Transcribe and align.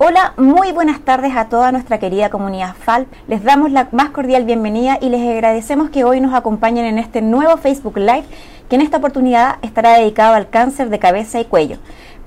Hola, 0.00 0.32
muy 0.36 0.70
buenas 0.70 1.00
tardes 1.00 1.34
a 1.34 1.48
toda 1.48 1.72
nuestra 1.72 1.98
querida 1.98 2.30
comunidad 2.30 2.76
FALP. 2.78 3.08
Les 3.26 3.42
damos 3.42 3.72
la 3.72 3.88
más 3.90 4.10
cordial 4.10 4.44
bienvenida 4.44 4.96
y 5.00 5.08
les 5.08 5.28
agradecemos 5.28 5.90
que 5.90 6.04
hoy 6.04 6.20
nos 6.20 6.34
acompañen 6.34 6.84
en 6.84 6.98
este 6.98 7.20
nuevo 7.20 7.56
Facebook 7.56 7.98
Live, 7.98 8.22
que 8.68 8.76
en 8.76 8.82
esta 8.82 8.98
oportunidad 8.98 9.56
estará 9.62 9.98
dedicado 9.98 10.36
al 10.36 10.50
cáncer 10.50 10.88
de 10.90 11.00
cabeza 11.00 11.40
y 11.40 11.46
cuello. 11.46 11.78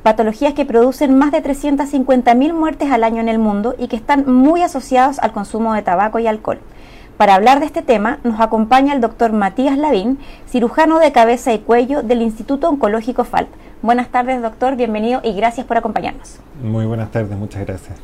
Patologías 0.03 0.53
que 0.53 0.65
producen 0.65 1.17
más 1.17 1.31
de 1.31 1.41
350.000 1.41 2.51
muertes 2.51 2.91
al 2.91 3.05
año 3.05 3.21
en 3.21 3.29
el 3.29 3.39
mundo 3.39 3.73
y 3.79 3.87
que 3.87 3.95
están 3.95 4.29
muy 4.29 4.63
asociados 4.63 5.19
al 5.19 5.31
consumo 5.31 5.73
de 5.73 5.81
tabaco 5.81 6.19
y 6.19 6.27
alcohol. 6.27 6.59
Para 7.15 7.35
hablar 7.35 7.61
de 7.61 7.67
este 7.67 7.81
tema 7.81 8.19
nos 8.25 8.41
acompaña 8.41 8.93
el 8.93 8.99
doctor 8.99 9.31
Matías 9.31 9.77
Lavín, 9.77 10.19
cirujano 10.45 10.99
de 10.99 11.13
cabeza 11.13 11.53
y 11.53 11.59
cuello 11.59 12.03
del 12.03 12.21
Instituto 12.21 12.67
Oncológico 12.67 13.23
FALP. 13.23 13.47
Buenas 13.81 14.09
tardes, 14.09 14.39
doctor, 14.43 14.75
bienvenido 14.75 15.21
y 15.23 15.33
gracias 15.33 15.65
por 15.65 15.75
acompañarnos. 15.75 16.37
Muy 16.61 16.85
buenas 16.85 17.09
tardes, 17.09 17.35
muchas 17.35 17.65
gracias. 17.65 17.97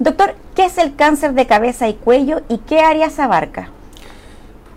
Doctor, 0.00 0.34
¿qué 0.56 0.64
es 0.64 0.76
el 0.76 0.96
cáncer 0.96 1.34
de 1.34 1.46
cabeza 1.46 1.88
y 1.88 1.94
cuello 1.94 2.40
y 2.48 2.58
qué 2.58 2.80
áreas 2.80 3.20
abarca? 3.20 3.68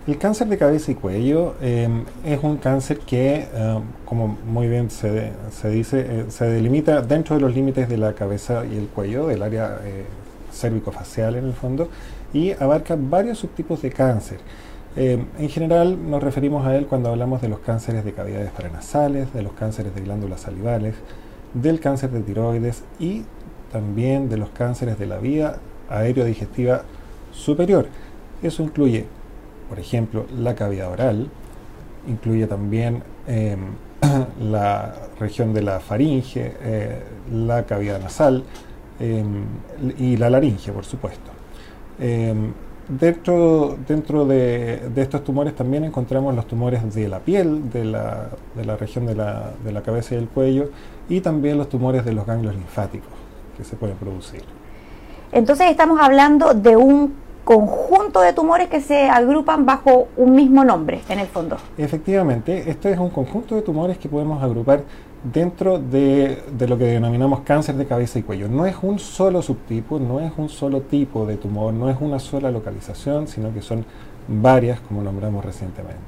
El 0.05 0.20
cáncer 0.20 0.48
de 0.48 0.60
cabeza 0.60 0.91
y 0.91 0.96
cuello 0.96 1.55
eh, 1.60 1.90
es 2.23 2.44
un 2.44 2.58
cáncer 2.58 2.99
que, 2.99 3.48
eh, 3.52 3.80
como 4.05 4.38
muy 4.46 4.68
bien 4.68 4.91
se, 4.91 5.32
se 5.49 5.70
dice, 5.72 6.05
eh, 6.08 6.26
se 6.30 6.46
delimita 6.46 7.02
dentro 7.02 7.35
de 7.35 7.41
los 7.41 7.55
límites 7.55 7.90
de 7.90 7.98
la 7.98 8.13
cabeza 8.13 8.63
y 8.63 8.77
el 8.77 8.85
cuello, 8.85 9.26
del 9.26 9.41
área 9.41 9.80
cérvico-facial 10.54 11.35
en 11.38 11.46
el 11.46 11.54
fondo, 11.54 11.90
y 12.32 12.52
abarca 12.52 12.96
varios 12.96 13.40
subtipos 13.40 13.82
de 13.82 13.90
cáncer. 13.90 14.38
Eh, 14.98 15.26
en 15.38 15.49
general 15.49 16.09
nos 16.09 16.23
referimos 16.23 16.66
a 16.66 16.76
él 16.77 16.88
cuando 16.88 17.09
hablamos 17.09 17.41
de 17.41 17.49
los 17.49 17.59
cánceres 17.59 18.05
de 18.05 18.13
cavidades 18.13 18.49
paranasales, 18.52 19.34
de 19.34 19.44
los 19.44 19.54
cánceres 19.54 19.94
de 19.94 20.02
glándulas 20.02 20.41
salivales, 20.41 20.95
del 21.54 21.80
cáncer 21.80 22.12
de 22.12 22.21
tiroides 22.21 22.84
y 22.98 23.23
también 23.71 24.30
de 24.30 24.38
los 24.38 24.49
cánceres 24.49 24.98
de 24.98 25.05
la 25.05 25.18
vía 25.18 25.57
aéreo-digestiva 25.90 26.84
superior. 27.34 27.88
Eso 28.41 28.63
incluye, 28.63 29.05
por 29.68 29.79
ejemplo, 29.79 30.26
la 30.38 30.55
cavidad 30.55 30.90
oral, 30.90 31.27
incluye 32.07 32.48
también 32.48 33.04
em, 33.27 33.60
la 34.49 34.96
región 35.20 35.54
de 35.54 35.62
la 35.62 35.82
faringe, 35.82 36.54
eh, 36.62 37.01
la 37.34 37.66
cavidad 37.66 37.99
nasal 37.99 38.43
em, 38.99 39.43
y 39.98 40.16
la 40.16 40.29
laringe, 40.29 40.71
por 40.71 40.85
supuesto. 40.85 41.32
Dentro, 42.88 43.78
dentro 43.88 44.26
de, 44.26 44.91
estos 44.96 45.24
tumores 45.24 45.55
también 45.55 45.84
encontramos 45.86 46.36
los 46.36 46.48
tumores 46.48 46.94
de 46.94 47.08
la 47.08 47.20
piel, 47.20 47.72
de 47.72 47.84
la, 47.84 48.30
de 48.55 48.64
la 48.64 48.78
región 48.78 49.08
de 49.08 49.16
la, 49.16 49.52
de 49.64 49.72
la, 49.72 49.82
cabeza 49.82 50.14
y 50.14 50.20
el 50.20 50.28
cuello, 50.28 50.70
y 51.10 51.22
también 51.22 51.58
los 51.58 51.68
tumores 51.68 52.06
de 52.06 52.13
los 52.13 52.26
ganglios 52.28 52.54
linfáticos 52.54 53.10
que 53.58 53.63
se 53.63 53.76
pueden 53.76 53.98
producir. 53.98 54.44
Entonces 55.32 55.72
estamos 55.72 56.00
hablando 56.00 56.54
de 56.54 56.76
un 56.76 57.16
conjunto 57.44 58.22
de 58.22 58.34
tumores 58.34 58.68
que 58.68 58.82
se 58.82 59.08
agrupan 59.08 59.66
bajo 59.66 60.08
un 60.18 60.36
mismo 60.36 60.63
nombre, 60.63 61.02
en 61.10 61.20
el 61.20 61.28
fondo. 61.28 61.58
Efectivamente, 61.78 62.70
este 62.70 62.91
es 62.91 63.00
un 63.00 63.10
conjunto 63.10 63.56
de 63.56 63.62
tumores 63.62 63.98
que 63.98 64.09
podemos 64.09 64.44
agrupar 64.44 64.81
dentro 65.34 65.79
de, 65.79 66.44
lo 66.68 66.78
que 66.78 66.85
denominamos 66.85 67.41
cáncer 67.41 67.75
de 67.75 67.85
cabeza 67.85 68.19
y 68.19 68.23
cuello. 68.23 68.47
No 68.47 68.66
es 68.66 68.75
un 68.81 69.00
solo 69.00 69.41
subtipo, 69.41 70.00
no 70.00 70.19
es 70.19 70.31
un 70.38 70.50
solo 70.50 70.81
tipo 70.81 71.25
de 71.25 71.38
tumor, 71.38 71.73
no 71.73 71.90
es 71.90 71.97
una 72.00 72.19
sola 72.19 72.51
localización, 72.51 73.28
sino 73.28 73.53
que 73.53 73.62
son 73.62 73.85
varias, 74.28 74.79
como 74.81 75.01
nombramos 75.01 75.44
recientemente. 75.44 76.00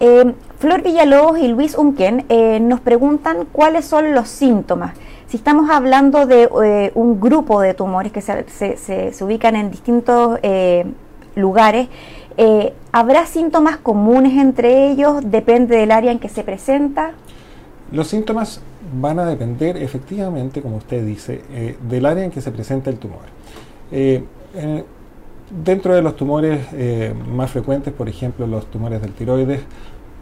Eh, 0.00 0.32
Flor 0.58 0.82
Villalobos 0.82 1.38
y 1.38 1.48
Luis 1.48 1.76
Unken 1.76 2.24
eh, 2.28 2.60
nos 2.60 2.80
preguntan 2.80 3.46
cuáles 3.50 3.84
son 3.84 4.14
los 4.14 4.28
síntomas. 4.28 4.94
Si 5.26 5.36
estamos 5.36 5.70
hablando 5.70 6.26
de 6.26 6.48
eh, 6.64 6.92
un 6.94 7.20
grupo 7.20 7.60
de 7.60 7.74
tumores 7.74 8.12
que 8.12 8.20
se, 8.20 8.76
se 8.76 9.24
ubican 9.24 9.56
en 9.56 9.70
distintos 9.70 10.38
lugares, 11.34 11.88
¿habrá 12.92 13.26
síntomas 13.26 13.76
comunes 13.76 14.38
entre 14.40 14.90
ellos? 14.90 15.20
¿Depende 15.22 15.76
del 15.76 15.90
área 15.90 16.12
en 16.12 16.18
que 16.18 16.28
se 16.28 16.44
presenta? 16.44 17.12
Los 17.90 18.08
síntomas 18.08 18.60
van 19.00 19.18
a 19.18 19.24
depender 19.24 19.78
efectivamente, 19.78 20.60
como 20.60 20.76
usted 20.76 21.04
dice, 21.06 21.42
eh, 21.50 21.76
del 21.88 22.04
área 22.04 22.24
en 22.24 22.30
que 22.30 22.42
se 22.42 22.50
presenta 22.50 22.90
el 22.90 22.98
tumor. 22.98 23.22
Eh, 23.90 24.22
dentro 25.64 25.94
de 25.94 26.02
los 26.02 26.14
tumores 26.14 26.66
eh, 26.72 27.14
más 27.34 27.50
frecuentes, 27.50 27.94
por 27.94 28.08
ejemplo, 28.08 28.46
los 28.46 28.66
tumores 28.66 29.00
del 29.00 29.12
tiroides, 29.12 29.62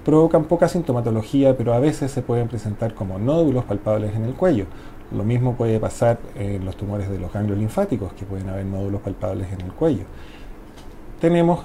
provocan 0.04 0.44
poca 0.44 0.68
sintomatología, 0.68 1.56
pero 1.56 1.74
a 1.74 1.80
veces 1.80 2.12
se 2.12 2.22
pueden 2.22 2.46
presentar 2.46 2.94
como 2.94 3.18
nódulos 3.18 3.64
palpables 3.64 4.14
en 4.14 4.24
el 4.24 4.34
cuello. 4.34 4.66
Lo 5.10 5.24
mismo 5.24 5.54
puede 5.54 5.80
pasar 5.80 6.18
en 6.36 6.64
los 6.64 6.76
tumores 6.76 7.10
de 7.10 7.18
los 7.18 7.32
ganglios 7.32 7.58
linfáticos, 7.58 8.12
que 8.12 8.24
pueden 8.24 8.48
haber 8.48 8.66
nódulos 8.66 9.00
palpables 9.00 9.52
en 9.52 9.62
el 9.62 9.72
cuello. 9.72 10.04
Tenemos 11.20 11.60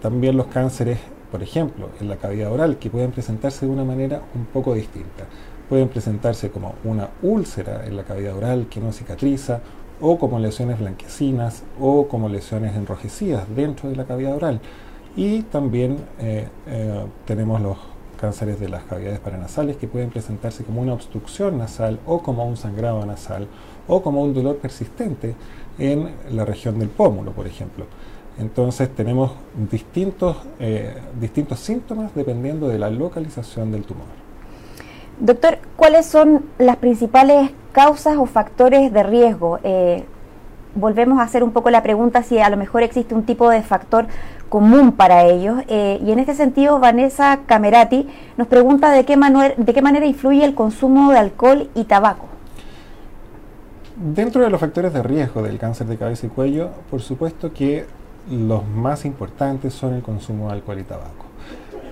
también 0.00 0.36
los 0.36 0.46
cánceres 0.46 0.98
por 1.30 1.42
ejemplo, 1.42 1.90
en 2.00 2.08
la 2.08 2.16
cavidad 2.16 2.52
oral, 2.52 2.78
que 2.78 2.90
pueden 2.90 3.12
presentarse 3.12 3.66
de 3.66 3.72
una 3.72 3.84
manera 3.84 4.22
un 4.34 4.46
poco 4.46 4.74
distinta. 4.74 5.24
Pueden 5.68 5.88
presentarse 5.88 6.50
como 6.50 6.74
una 6.84 7.08
úlcera 7.22 7.86
en 7.86 7.96
la 7.96 8.04
cavidad 8.04 8.36
oral 8.36 8.66
que 8.68 8.80
no 8.80 8.92
cicatriza, 8.92 9.60
o 10.00 10.18
como 10.18 10.38
lesiones 10.38 10.78
blanquecinas, 10.78 11.62
o 11.80 12.06
como 12.08 12.28
lesiones 12.28 12.76
enrojecidas 12.76 13.44
dentro 13.54 13.88
de 13.88 13.96
la 13.96 14.04
cavidad 14.04 14.36
oral. 14.36 14.60
Y 15.16 15.42
también 15.42 15.98
eh, 16.20 16.46
eh, 16.66 17.04
tenemos 17.24 17.60
los 17.60 17.78
cánceres 18.20 18.58
de 18.60 18.68
las 18.68 18.84
cavidades 18.84 19.18
paranasales 19.20 19.76
que 19.76 19.88
pueden 19.88 20.10
presentarse 20.10 20.64
como 20.64 20.80
una 20.80 20.94
obstrucción 20.94 21.58
nasal 21.58 21.98
o 22.06 22.22
como 22.22 22.46
un 22.46 22.56
sangrado 22.56 23.04
nasal 23.04 23.46
o 23.86 24.02
como 24.02 24.22
un 24.22 24.34
dolor 24.34 24.56
persistente 24.56 25.34
en 25.78 26.10
la 26.30 26.44
región 26.44 26.78
del 26.78 26.88
pómulo, 26.88 27.32
por 27.32 27.46
ejemplo. 27.46 27.86
Entonces 28.38 28.94
tenemos 28.94 29.32
distintos, 29.70 30.36
eh, 30.60 30.94
distintos 31.18 31.58
síntomas 31.58 32.14
dependiendo 32.14 32.68
de 32.68 32.78
la 32.78 32.90
localización 32.90 33.72
del 33.72 33.84
tumor. 33.84 34.06
Doctor, 35.18 35.58
¿cuáles 35.76 36.04
son 36.04 36.44
las 36.58 36.76
principales 36.76 37.50
causas 37.72 38.18
o 38.18 38.26
factores 38.26 38.92
de 38.92 39.02
riesgo? 39.02 39.58
Eh, 39.62 40.04
volvemos 40.74 41.18
a 41.18 41.22
hacer 41.22 41.42
un 41.42 41.52
poco 41.52 41.70
la 41.70 41.82
pregunta 41.82 42.22
si 42.22 42.38
a 42.38 42.50
lo 42.50 42.58
mejor 42.58 42.82
existe 42.82 43.14
un 43.14 43.22
tipo 43.24 43.48
de 43.48 43.62
factor 43.62 44.06
común 44.50 44.92
para 44.92 45.24
ellos. 45.24 45.62
Eh, 45.68 45.98
y 46.04 46.12
en 46.12 46.18
este 46.18 46.34
sentido, 46.34 46.78
Vanessa 46.78 47.40
Camerati 47.46 48.06
nos 48.36 48.46
pregunta 48.46 48.90
de 48.90 49.06
qué, 49.06 49.16
de 49.56 49.72
qué 49.72 49.82
manera 49.82 50.04
influye 50.04 50.44
el 50.44 50.54
consumo 50.54 51.10
de 51.12 51.18
alcohol 51.18 51.70
y 51.74 51.84
tabaco. 51.84 52.26
Dentro 53.96 54.42
de 54.42 54.50
los 54.50 54.60
factores 54.60 54.92
de 54.92 55.02
riesgo 55.02 55.40
del 55.42 55.58
cáncer 55.58 55.86
de 55.86 55.96
cabeza 55.96 56.26
y 56.26 56.28
cuello, 56.28 56.68
por 56.90 57.00
supuesto 57.00 57.54
que 57.54 57.86
los 58.30 58.66
más 58.66 59.04
importantes 59.04 59.74
son 59.74 59.94
el 59.94 60.02
consumo 60.02 60.48
de 60.48 60.54
alcohol 60.54 60.78
y 60.78 60.84
tabaco. 60.84 61.26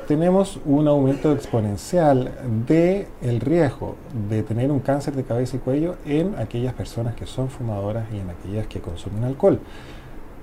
Tenemos 0.07 0.61
un 0.67 0.87
aumento 0.87 1.33
exponencial 1.33 2.31
del 2.67 3.07
el 3.23 3.41
riesgo 3.41 3.97
de 4.29 4.43
tener 4.43 4.71
un 4.71 4.81
cáncer 4.81 5.15
de 5.15 5.25
cabeza 5.25 5.57
y 5.57 5.61
cuello 5.61 5.97
en 6.05 6.35
aquellas 6.37 6.75
personas 6.75 7.15
que 7.15 7.25
son 7.25 7.49
fumadoras 7.49 8.05
y 8.13 8.19
en 8.19 8.29
aquellas 8.29 8.67
que 8.67 8.81
consumen 8.81 9.25
alcohol. 9.25 9.61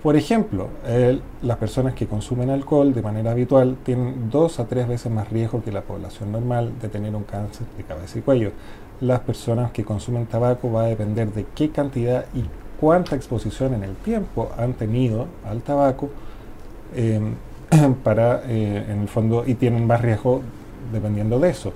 Por 0.01 0.15
ejemplo, 0.15 0.69
las 1.43 1.57
personas 1.57 1.93
que 1.93 2.07
consumen 2.07 2.49
alcohol 2.49 2.91
de 2.91 3.03
manera 3.03 3.31
habitual 3.31 3.77
tienen 3.83 4.31
dos 4.31 4.59
a 4.59 4.65
tres 4.65 4.87
veces 4.87 5.11
más 5.11 5.29
riesgo 5.29 5.63
que 5.63 5.71
la 5.71 5.81
población 5.81 6.31
normal 6.31 6.71
de 6.81 6.87
tener 6.87 7.15
un 7.15 7.23
cáncer 7.23 7.67
de 7.77 7.83
cabeza 7.83 8.17
y 8.17 8.23
cuello. 8.23 8.51
Las 8.99 9.19
personas 9.19 9.71
que 9.71 9.85
consumen 9.85 10.25
tabaco 10.25 10.71
va 10.71 10.85
a 10.85 10.87
depender 10.87 11.31
de 11.31 11.45
qué 11.53 11.69
cantidad 11.69 12.25
y 12.33 12.45
cuánta 12.81 13.15
exposición 13.15 13.75
en 13.75 13.83
el 13.83 13.95
tiempo 13.95 14.49
han 14.57 14.73
tenido 14.73 15.27
al 15.47 15.61
tabaco 15.61 16.09
em, 16.95 17.35
para, 18.03 18.41
eh, 18.47 18.85
en 18.89 19.01
el 19.01 19.07
fondo, 19.07 19.43
y 19.45 19.53
tienen 19.53 19.85
más 19.85 20.01
riesgo 20.01 20.41
dependiendo 20.91 21.39
de 21.39 21.51
eso. 21.51 21.73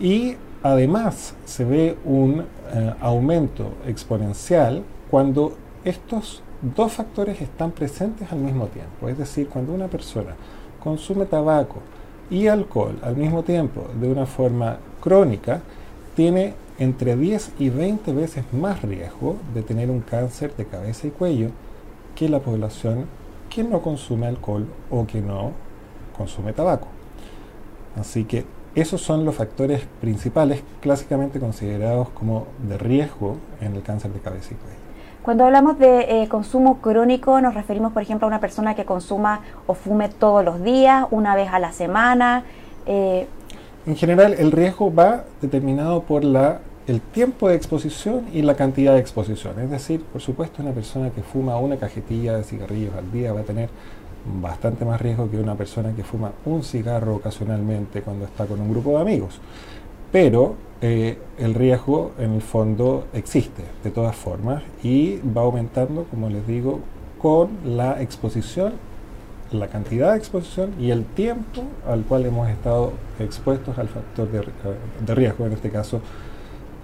Y 0.00 0.34
además 0.62 1.34
se 1.44 1.64
ve 1.66 1.96
un 2.06 2.40
eh, 2.72 2.94
aumento 3.02 3.74
exponencial 3.86 4.82
cuando 5.10 5.54
estos 5.84 6.42
dos 6.62 6.92
factores 6.92 7.40
están 7.42 7.70
presentes 7.72 8.32
al 8.32 8.38
mismo 8.38 8.66
tiempo. 8.66 9.08
Es 9.08 9.18
decir, 9.18 9.46
cuando 9.46 9.74
una 9.74 9.88
persona 9.88 10.34
consume 10.82 11.26
tabaco 11.26 11.80
y 12.30 12.46
alcohol 12.46 12.98
al 13.02 13.14
mismo 13.14 13.42
tiempo 13.42 13.86
de 14.00 14.10
una 14.10 14.24
forma 14.24 14.78
crónica, 15.02 15.60
tiene 16.16 16.54
entre 16.80 17.14
10 17.14 17.52
y 17.58 17.68
20 17.68 18.12
veces 18.14 18.44
más 18.52 18.82
riesgo 18.82 19.36
de 19.54 19.62
tener 19.62 19.90
un 19.90 20.00
cáncer 20.00 20.56
de 20.56 20.64
cabeza 20.64 21.06
y 21.06 21.10
cuello 21.10 21.50
que 22.16 22.28
la 22.28 22.40
población 22.40 23.04
que 23.50 23.62
no 23.62 23.82
consume 23.82 24.26
alcohol 24.26 24.66
o 24.90 25.06
que 25.06 25.20
no 25.20 25.52
consume 26.16 26.54
tabaco. 26.54 26.88
Así 28.00 28.24
que 28.24 28.46
esos 28.74 29.02
son 29.02 29.26
los 29.26 29.34
factores 29.34 29.82
principales 30.00 30.62
clásicamente 30.80 31.38
considerados 31.38 32.08
como 32.10 32.46
de 32.66 32.78
riesgo 32.78 33.36
en 33.60 33.74
el 33.74 33.82
cáncer 33.82 34.12
de 34.12 34.20
cabeza 34.20 34.54
y 34.54 34.56
cuello. 34.56 34.80
Cuando 35.22 35.44
hablamos 35.44 35.78
de 35.78 36.22
eh, 36.22 36.28
consumo 36.28 36.78
crónico, 36.78 37.42
nos 37.42 37.52
referimos, 37.52 37.92
por 37.92 38.00
ejemplo, 38.00 38.26
a 38.26 38.28
una 38.28 38.40
persona 38.40 38.74
que 38.74 38.86
consuma 38.86 39.40
o 39.66 39.74
fume 39.74 40.08
todos 40.08 40.42
los 40.42 40.62
días, 40.62 41.04
una 41.10 41.34
vez 41.34 41.50
a 41.52 41.58
la 41.58 41.72
semana. 41.72 42.44
Eh, 42.86 43.26
en 43.84 43.96
general, 43.96 44.34
el 44.38 44.50
riesgo 44.50 44.94
va 44.94 45.24
determinado 45.42 46.02
por 46.04 46.24
la 46.24 46.60
el 46.90 47.00
tiempo 47.00 47.48
de 47.48 47.54
exposición 47.54 48.26
y 48.32 48.42
la 48.42 48.56
cantidad 48.56 48.94
de 48.94 49.00
exposición. 49.00 49.60
Es 49.60 49.70
decir, 49.70 50.02
por 50.02 50.20
supuesto, 50.20 50.60
una 50.60 50.72
persona 50.72 51.10
que 51.10 51.22
fuma 51.22 51.56
una 51.56 51.76
cajetilla 51.76 52.36
de 52.36 52.42
cigarrillos 52.42 52.94
al 52.96 53.12
día 53.12 53.32
va 53.32 53.40
a 53.40 53.44
tener 53.44 53.68
bastante 54.42 54.84
más 54.84 55.00
riesgo 55.00 55.30
que 55.30 55.38
una 55.38 55.54
persona 55.54 55.92
que 55.94 56.02
fuma 56.02 56.32
un 56.44 56.64
cigarro 56.64 57.14
ocasionalmente 57.16 58.02
cuando 58.02 58.24
está 58.24 58.44
con 58.46 58.60
un 58.60 58.70
grupo 58.70 58.90
de 58.90 59.02
amigos. 59.02 59.38
Pero 60.10 60.56
eh, 60.82 61.16
el 61.38 61.54
riesgo 61.54 62.10
en 62.18 62.34
el 62.34 62.42
fondo 62.42 63.06
existe 63.12 63.62
de 63.84 63.90
todas 63.90 64.16
formas 64.16 64.64
y 64.82 65.18
va 65.18 65.42
aumentando, 65.42 66.04
como 66.10 66.28
les 66.28 66.44
digo, 66.44 66.80
con 67.22 67.50
la 67.64 68.02
exposición, 68.02 68.72
la 69.52 69.68
cantidad 69.68 70.12
de 70.12 70.18
exposición 70.18 70.74
y 70.80 70.90
el 70.90 71.04
tiempo 71.04 71.62
al 71.86 72.02
cual 72.02 72.26
hemos 72.26 72.48
estado 72.48 72.92
expuestos 73.20 73.78
al 73.78 73.88
factor 73.88 74.28
de, 74.28 75.14
riesgo, 75.14 75.46
en 75.46 75.52
este 75.52 75.70
caso 75.70 76.00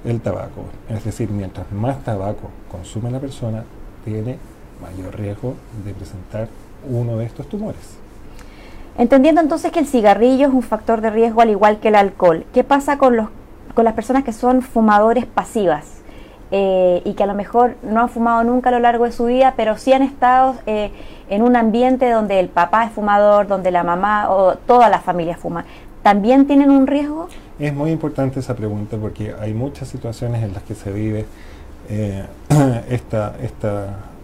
el 0.04 0.20
tabaco. 0.20 0.64
Es 0.88 1.04
decir, 1.04 1.30
mientras 1.30 1.70
más 1.72 2.02
tabaco 2.04 2.50
consume 2.70 3.10
la 3.10 3.20
persona, 3.20 3.64
tiene 4.04 4.38
mayor 4.80 5.18
riesgo 5.18 5.54
de 5.84 5.92
presentar 5.92 6.48
uno 6.88 7.16
de 7.16 7.26
estos 7.26 7.48
tumores. 7.48 7.98
Entendiendo 8.98 9.40
entonces 9.40 9.72
que 9.72 9.80
el 9.80 9.86
cigarrillo 9.86 10.48
es 10.48 10.54
un 10.54 10.62
factor 10.62 11.00
de 11.00 11.10
riesgo 11.10 11.42
al 11.42 11.50
igual 11.50 11.80
que 11.80 11.88
el 11.88 11.96
alcohol, 11.96 12.46
¿qué 12.54 12.64
pasa 12.64 12.96
con, 12.96 13.16
los, 13.16 13.28
con 13.74 13.84
las 13.84 13.94
personas 13.94 14.24
que 14.24 14.32
son 14.32 14.62
fumadores 14.62 15.26
pasivas 15.26 15.96
eh, 16.50 17.02
y 17.04 17.14
que 17.14 17.24
a 17.24 17.26
lo 17.26 17.34
mejor 17.34 17.76
no 17.82 18.00
han 18.00 18.08
fumado 18.08 18.44
nunca 18.44 18.70
a 18.70 18.72
lo 18.72 18.78
largo 18.78 19.04
de 19.04 19.12
su 19.12 19.26
vida, 19.26 19.54
pero 19.56 19.76
sí 19.76 19.92
han 19.92 20.02
estado 20.02 20.54
eh, 20.66 20.92
en 21.28 21.42
un 21.42 21.56
ambiente 21.56 22.08
donde 22.08 22.40
el 22.40 22.48
papá 22.48 22.84
es 22.84 22.92
fumador, 22.92 23.48
donde 23.48 23.70
la 23.70 23.82
mamá 23.82 24.30
o 24.30 24.54
toda 24.54 24.88
la 24.88 25.00
familia 25.00 25.36
fuma? 25.36 25.64
¿También 26.06 26.46
tienen 26.46 26.70
un 26.70 26.86
riesgo? 26.86 27.26
Es 27.58 27.74
muy 27.74 27.90
importante 27.90 28.38
esa 28.38 28.54
pregunta 28.54 28.96
porque 28.96 29.34
hay 29.40 29.52
muchas 29.52 29.88
situaciones 29.88 30.40
en 30.44 30.52
las 30.52 30.62
que 30.62 30.76
se 30.76 30.92
vive 30.92 31.26
eh, 31.88 32.24
esta, 32.88 33.34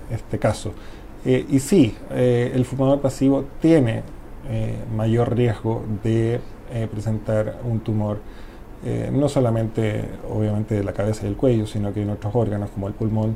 este 0.08 0.38
caso. 0.38 0.72
y 1.24 1.58
sí, 1.58 1.96
el 2.08 2.64
fumador 2.66 3.00
pasivo 3.00 3.46
tiene 3.60 4.04
eh, 4.48 4.76
mayor 4.94 5.34
riesgo 5.34 5.82
de 6.04 6.38
eh, 6.72 6.88
presentar 6.88 7.58
un 7.64 7.80
tumor, 7.80 8.20
eh, 8.84 9.10
no 9.12 9.28
solamente 9.28 10.04
obviamente 10.30 10.76
de 10.76 10.84
la 10.84 10.92
cabeza 10.92 11.26
y 11.26 11.30
el 11.30 11.36
cuello, 11.36 11.66
sino 11.66 11.92
que 11.92 12.02
en 12.02 12.10
otros 12.10 12.32
órganos 12.32 12.70
como 12.70 12.86
el 12.86 12.94
pulmón, 12.94 13.34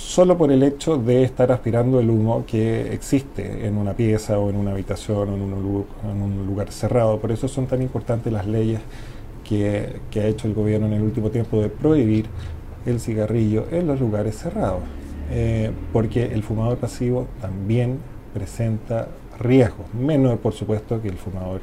solo 0.00 0.36
por 0.38 0.50
el 0.50 0.62
hecho 0.62 0.96
de 0.96 1.22
estar 1.22 1.52
aspirando 1.52 2.00
el 2.00 2.08
humo 2.08 2.44
que 2.46 2.92
existe 2.92 3.66
en 3.66 3.76
una 3.76 3.92
pieza 3.92 4.38
o 4.38 4.48
en 4.48 4.56
una 4.56 4.72
habitación 4.72 5.28
o 5.28 5.34
en 5.34 6.22
un, 6.22 6.46
lugar 6.46 6.72
cerrado. 6.72 7.20
Por 7.20 7.30
eso 7.30 7.46
son 7.48 7.66
tan 7.66 7.82
importantes 7.82 8.32
las 8.32 8.46
leyes 8.46 8.80
que, 9.44 10.00
que 10.10 10.20
ha 10.20 10.26
hecho 10.26 10.48
el 10.48 10.54
gobierno 10.54 10.86
en 10.86 10.94
el 10.94 11.02
último 11.02 11.30
tiempo 11.30 11.60
de 11.60 11.68
prohibir 11.68 12.26
el 12.86 12.98
cigarrillo 12.98 13.66
en 13.70 13.86
los 13.86 14.00
lugares 14.00 14.36
cerrados. 14.38 14.82
porque 15.92 16.24
el 16.24 16.42
fumador 16.42 16.78
pasivo 16.78 17.26
también 17.40 17.98
presenta 18.34 19.08
riesgos, 19.38 19.86
menor 19.94 20.38
por 20.38 20.52
supuesto 20.52 21.00
que 21.00 21.08
el 21.08 21.16
fumador 21.16 21.60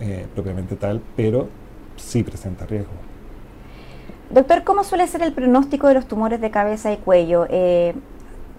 eh, 0.00 0.26
propiamente 0.34 0.76
tal, 0.76 1.00
pero 1.16 1.48
sí 1.96 2.22
presenta 2.22 2.66
riesgo. 2.66 3.13
Doctor, 4.34 4.64
¿cómo 4.64 4.82
suele 4.82 5.06
ser 5.06 5.22
el 5.22 5.32
pronóstico 5.32 5.86
de 5.86 5.94
los 5.94 6.08
tumores 6.08 6.40
de 6.40 6.50
cabeza 6.50 6.92
y 6.92 6.96
cuello? 6.96 7.46
Eh, 7.50 7.94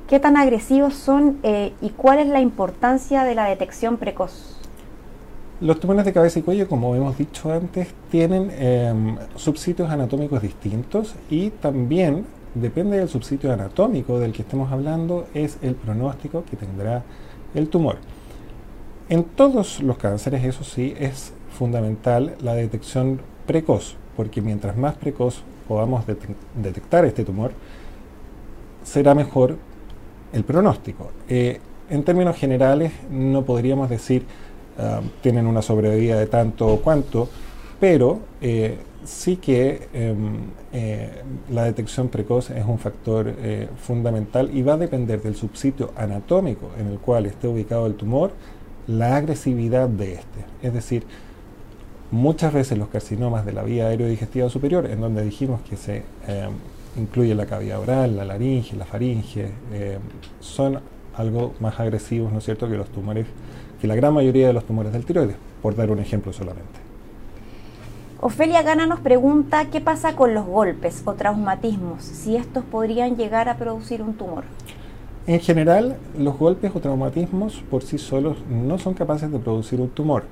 ¿Qué 0.07 0.21
tan 0.21 0.37
agresivos 0.37 0.93
son 0.93 1.37
eh, 1.43 1.73
y 1.81 1.89
cuál 1.89 2.19
es 2.19 2.27
la 2.27 2.39
importancia 2.39 3.25
de 3.25 3.35
la 3.35 3.43
detección 3.43 3.97
precoz? 3.97 4.55
Los 5.59 5.81
tumores 5.81 6.05
de 6.05 6.13
cabeza 6.13 6.39
y 6.39 6.43
cuello, 6.43 6.69
como 6.69 6.95
hemos 6.95 7.17
dicho 7.17 7.51
antes, 7.51 7.89
tienen 8.09 8.51
em, 8.57 9.17
subsitios 9.35 9.89
anatómicos 9.89 10.41
distintos 10.41 11.13
y 11.29 11.49
también, 11.49 12.25
depende 12.53 12.97
del 12.97 13.09
subsitio 13.09 13.51
anatómico 13.51 14.17
del 14.17 14.31
que 14.31 14.43
estemos 14.43 14.71
hablando, 14.71 15.27
es 15.33 15.57
el 15.61 15.75
pronóstico 15.75 16.45
que 16.49 16.55
tendrá 16.55 17.03
el 17.53 17.67
tumor. 17.67 17.97
En 19.09 19.25
todos 19.25 19.83
los 19.83 19.97
cánceres, 19.97 20.45
eso 20.45 20.63
sí, 20.63 20.95
es 20.97 21.33
fundamental 21.49 22.35
la 22.41 22.53
detección 22.53 23.19
precoz, 23.45 23.97
porque 24.15 24.41
mientras 24.41 24.77
más 24.77 24.95
precoz 24.95 25.43
podamos 25.67 26.05
detectar 26.55 27.05
este 27.05 27.23
tumor, 27.23 27.51
será 28.83 29.15
mejor 29.15 29.57
el 30.33 30.43
pronóstico. 30.43 31.11
Eh, 31.27 31.59
en 31.89 32.03
términos 32.03 32.35
generales, 32.35 32.91
no 33.11 33.43
podríamos 33.43 33.89
decir 33.89 34.25
uh, 34.77 35.05
tienen 35.21 35.45
una 35.45 35.61
sobrevida 35.61 36.17
de 36.17 36.27
tanto 36.27 36.67
o 36.67 36.81
cuanto, 36.81 37.29
pero 37.79 38.19
eh, 38.41 38.77
sí 39.03 39.37
que 39.37 39.87
em, 39.93 40.37
eh, 40.73 41.21
la 41.51 41.63
detección 41.65 42.07
precoz 42.07 42.49
es 42.49 42.65
un 42.65 42.79
factor 42.79 43.35
fundamental 43.77 44.49
y 44.51 44.63
va 44.63 44.73
a 44.73 44.77
depender 44.77 45.21
del 45.21 45.35
subsitio 45.35 45.91
anatómico 45.95 46.71
en 46.79 46.87
el 46.87 46.97
cual 46.97 47.27
esté 47.27 47.47
ubicado 47.47 47.85
el 47.85 47.93
tumor 47.93 48.31
la 48.87 49.15
agresividad 49.15 49.89
de 49.89 50.13
este. 50.13 50.45
Es 50.61 50.73
decir, 50.73 51.03
muchas 52.11 52.53
veces 52.53 52.77
los 52.77 52.89
carcinomas 52.89 53.45
de 53.45 53.53
la 53.53 53.63
vía 53.63 53.87
aerodigestiva 53.87 54.49
superior, 54.49 54.85
en 54.85 55.01
donde 55.01 55.23
dijimos 55.23 55.61
que 55.61 55.75
se 55.77 56.03
eh, 56.27 56.47
incluye 56.97 57.35
la 57.35 57.45
cavidad 57.45 57.79
oral, 57.79 58.15
la 58.15 58.25
laringe, 58.25 58.75
la 58.75 58.85
faringe, 58.85 59.51
eh, 59.73 59.97
son 60.39 60.79
algo 61.15 61.53
más 61.59 61.79
agresivos, 61.79 62.31
¿no 62.31 62.39
es 62.39 62.45
cierto?, 62.45 62.69
que 62.69 62.77
los 62.77 62.89
tumores, 62.89 63.25
que 63.79 63.87
la 63.87 63.95
gran 63.95 64.13
mayoría 64.13 64.47
de 64.47 64.53
los 64.53 64.65
tumores 64.65 64.93
del 64.93 65.05
tiroides, 65.05 65.35
por 65.61 65.75
dar 65.75 65.91
un 65.91 65.99
ejemplo 65.99 66.33
solamente. 66.33 66.85
Ofelia 68.21 68.63
Gana 68.63 68.85
nos 68.85 69.01
pregunta 69.01 69.65
qué 69.65 69.81
pasa 69.81 70.15
con 70.15 70.33
los 70.33 70.45
golpes 70.45 71.03
o 71.05 71.13
traumatismos, 71.13 72.03
si 72.03 72.35
estos 72.35 72.63
podrían 72.63 73.17
llegar 73.17 73.49
a 73.49 73.57
producir 73.57 74.01
un 74.01 74.13
tumor. 74.13 74.45
En 75.27 75.39
general, 75.39 75.97
los 76.17 76.37
golpes 76.37 76.71
o 76.75 76.79
traumatismos 76.79 77.63
por 77.69 77.83
sí 77.83 77.97
solos 77.97 78.37
no 78.49 78.77
son 78.77 78.93
capaces 78.93 79.31
de 79.31 79.39
producir 79.39 79.81
un 79.81 79.89
tumor. 79.89 80.25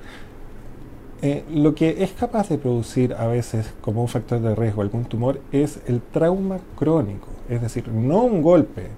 Eh, 1.22 1.44
lo 1.50 1.74
que 1.74 2.02
es 2.02 2.12
capaz 2.12 2.48
de 2.48 2.58
producir 2.58 3.14
a 3.14 3.26
veces 3.26 3.72
como 3.80 4.02
un 4.02 4.08
factor 4.08 4.40
de 4.40 4.54
riesgo 4.54 4.82
algún 4.82 5.04
tumor 5.04 5.40
es 5.52 5.80
el 5.86 6.02
trauma 6.02 6.58
crónico, 6.76 7.28
es 7.48 7.62
decir, 7.62 7.88
no 7.88 8.22
un 8.22 8.42
golpe 8.42 8.88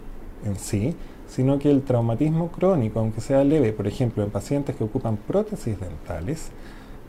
en 0.44 0.56
sí, 0.56 0.96
sino 1.28 1.58
que 1.58 1.70
el 1.70 1.82
traumatismo 1.82 2.48
crónico, 2.48 3.00
aunque 3.00 3.20
sea 3.20 3.44
leve, 3.44 3.72
por 3.72 3.86
ejemplo, 3.86 4.22
en 4.24 4.30
pacientes 4.30 4.74
que 4.76 4.84
ocupan 4.84 5.16
prótesis 5.16 5.78
dentales, 5.78 6.50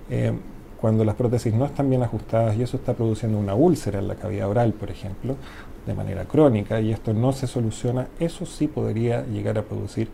eh, 0.09 0.33
cuando 0.79 1.03
las 1.03 1.15
prótesis 1.15 1.53
no 1.53 1.65
están 1.65 1.89
bien 1.89 2.03
ajustadas 2.03 2.55
y 2.55 2.61
eso 2.61 2.77
está 2.77 2.93
produciendo 2.93 3.39
una 3.39 3.55
úlcera 3.55 3.99
en 3.99 4.07
la 4.07 4.15
cavidad 4.15 4.49
oral, 4.49 4.73
por 4.73 4.91
ejemplo, 4.91 5.35
de 5.85 5.93
manera 5.93 6.25
crónica 6.25 6.79
y 6.79 6.91
esto 6.91 7.13
no 7.13 7.31
se 7.31 7.47
soluciona, 7.47 8.07
eso 8.19 8.45
sí 8.45 8.67
podría 8.67 9.25
llegar 9.25 9.57
a 9.57 9.63
producir 9.63 10.09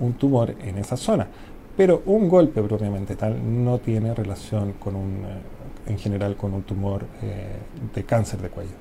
un 0.00 0.12
tumor 0.14 0.54
en 0.62 0.78
esa 0.78 0.96
zona. 0.96 1.28
Pero 1.76 2.02
un 2.06 2.28
golpe 2.28 2.62
propiamente 2.62 3.16
tal 3.16 3.64
no 3.64 3.78
tiene 3.78 4.14
relación 4.14 4.74
con 4.74 4.94
un, 4.94 5.24
eh, 5.24 5.90
en 5.90 5.98
general 5.98 6.36
con 6.36 6.52
un 6.52 6.62
tumor 6.62 7.06
eh, 7.22 7.56
de 7.94 8.04
cáncer 8.04 8.40
de 8.42 8.50
cuello. 8.50 8.72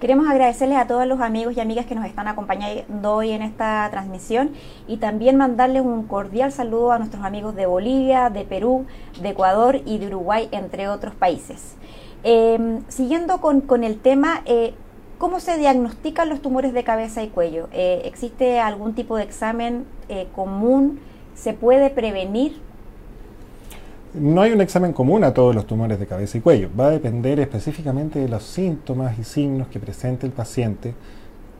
Queremos 0.00 0.28
agradecerles 0.28 0.78
a 0.78 0.86
todos 0.86 1.06
los 1.06 1.20
amigos 1.20 1.54
y 1.56 1.60
amigas 1.60 1.84
que 1.84 1.94
nos 1.94 2.06
están 2.06 2.26
acompañando 2.26 3.14
hoy 3.14 3.32
en 3.32 3.42
esta 3.42 3.86
transmisión 3.90 4.52
y 4.86 4.96
también 4.96 5.36
mandarles 5.36 5.82
un 5.82 6.04
cordial 6.04 6.52
saludo 6.52 6.92
a 6.92 6.98
nuestros 6.98 7.22
amigos 7.22 7.54
de 7.54 7.66
Bolivia, 7.66 8.30
de 8.30 8.44
Perú, 8.44 8.86
de 9.20 9.30
Ecuador 9.30 9.82
y 9.84 9.98
de 9.98 10.06
Uruguay, 10.06 10.48
entre 10.52 10.88
otros 10.88 11.14
países. 11.14 11.74
Em, 12.22 12.80
siguiendo 12.88 13.42
con, 13.42 13.60
con, 13.60 13.84
el 13.84 13.98
tema, 13.98 14.42
eh, 14.46 14.72
¿Cómo 15.18 15.38
se 15.38 15.58
diagnostican 15.58 16.30
los 16.30 16.40
tumores 16.40 16.72
de 16.72 16.82
cabeza 16.82 17.22
y 17.22 17.28
cuello? 17.28 17.68
¿Existe 17.72 18.58
algún 18.58 18.94
tipo 18.94 19.18
de 19.18 19.24
examen 19.24 19.84
común? 20.34 20.98
¿Se 21.40 21.54
puede 21.54 21.88
prevenir? 21.88 22.58
No 24.12 24.42
hay 24.42 24.52
un 24.52 24.60
examen 24.60 24.92
común 24.92 25.24
a 25.24 25.32
todos 25.32 25.54
los 25.54 25.66
tumores 25.66 25.98
de 25.98 26.06
cabeza 26.06 26.36
y 26.36 26.42
cuello. 26.42 26.68
Va 26.78 26.88
a 26.88 26.90
depender 26.90 27.40
específicamente 27.40 28.18
de 28.18 28.28
los 28.28 28.42
síntomas 28.42 29.18
y 29.18 29.24
signos 29.24 29.68
que 29.68 29.80
presente 29.80 30.26
el 30.26 30.32
paciente 30.32 30.92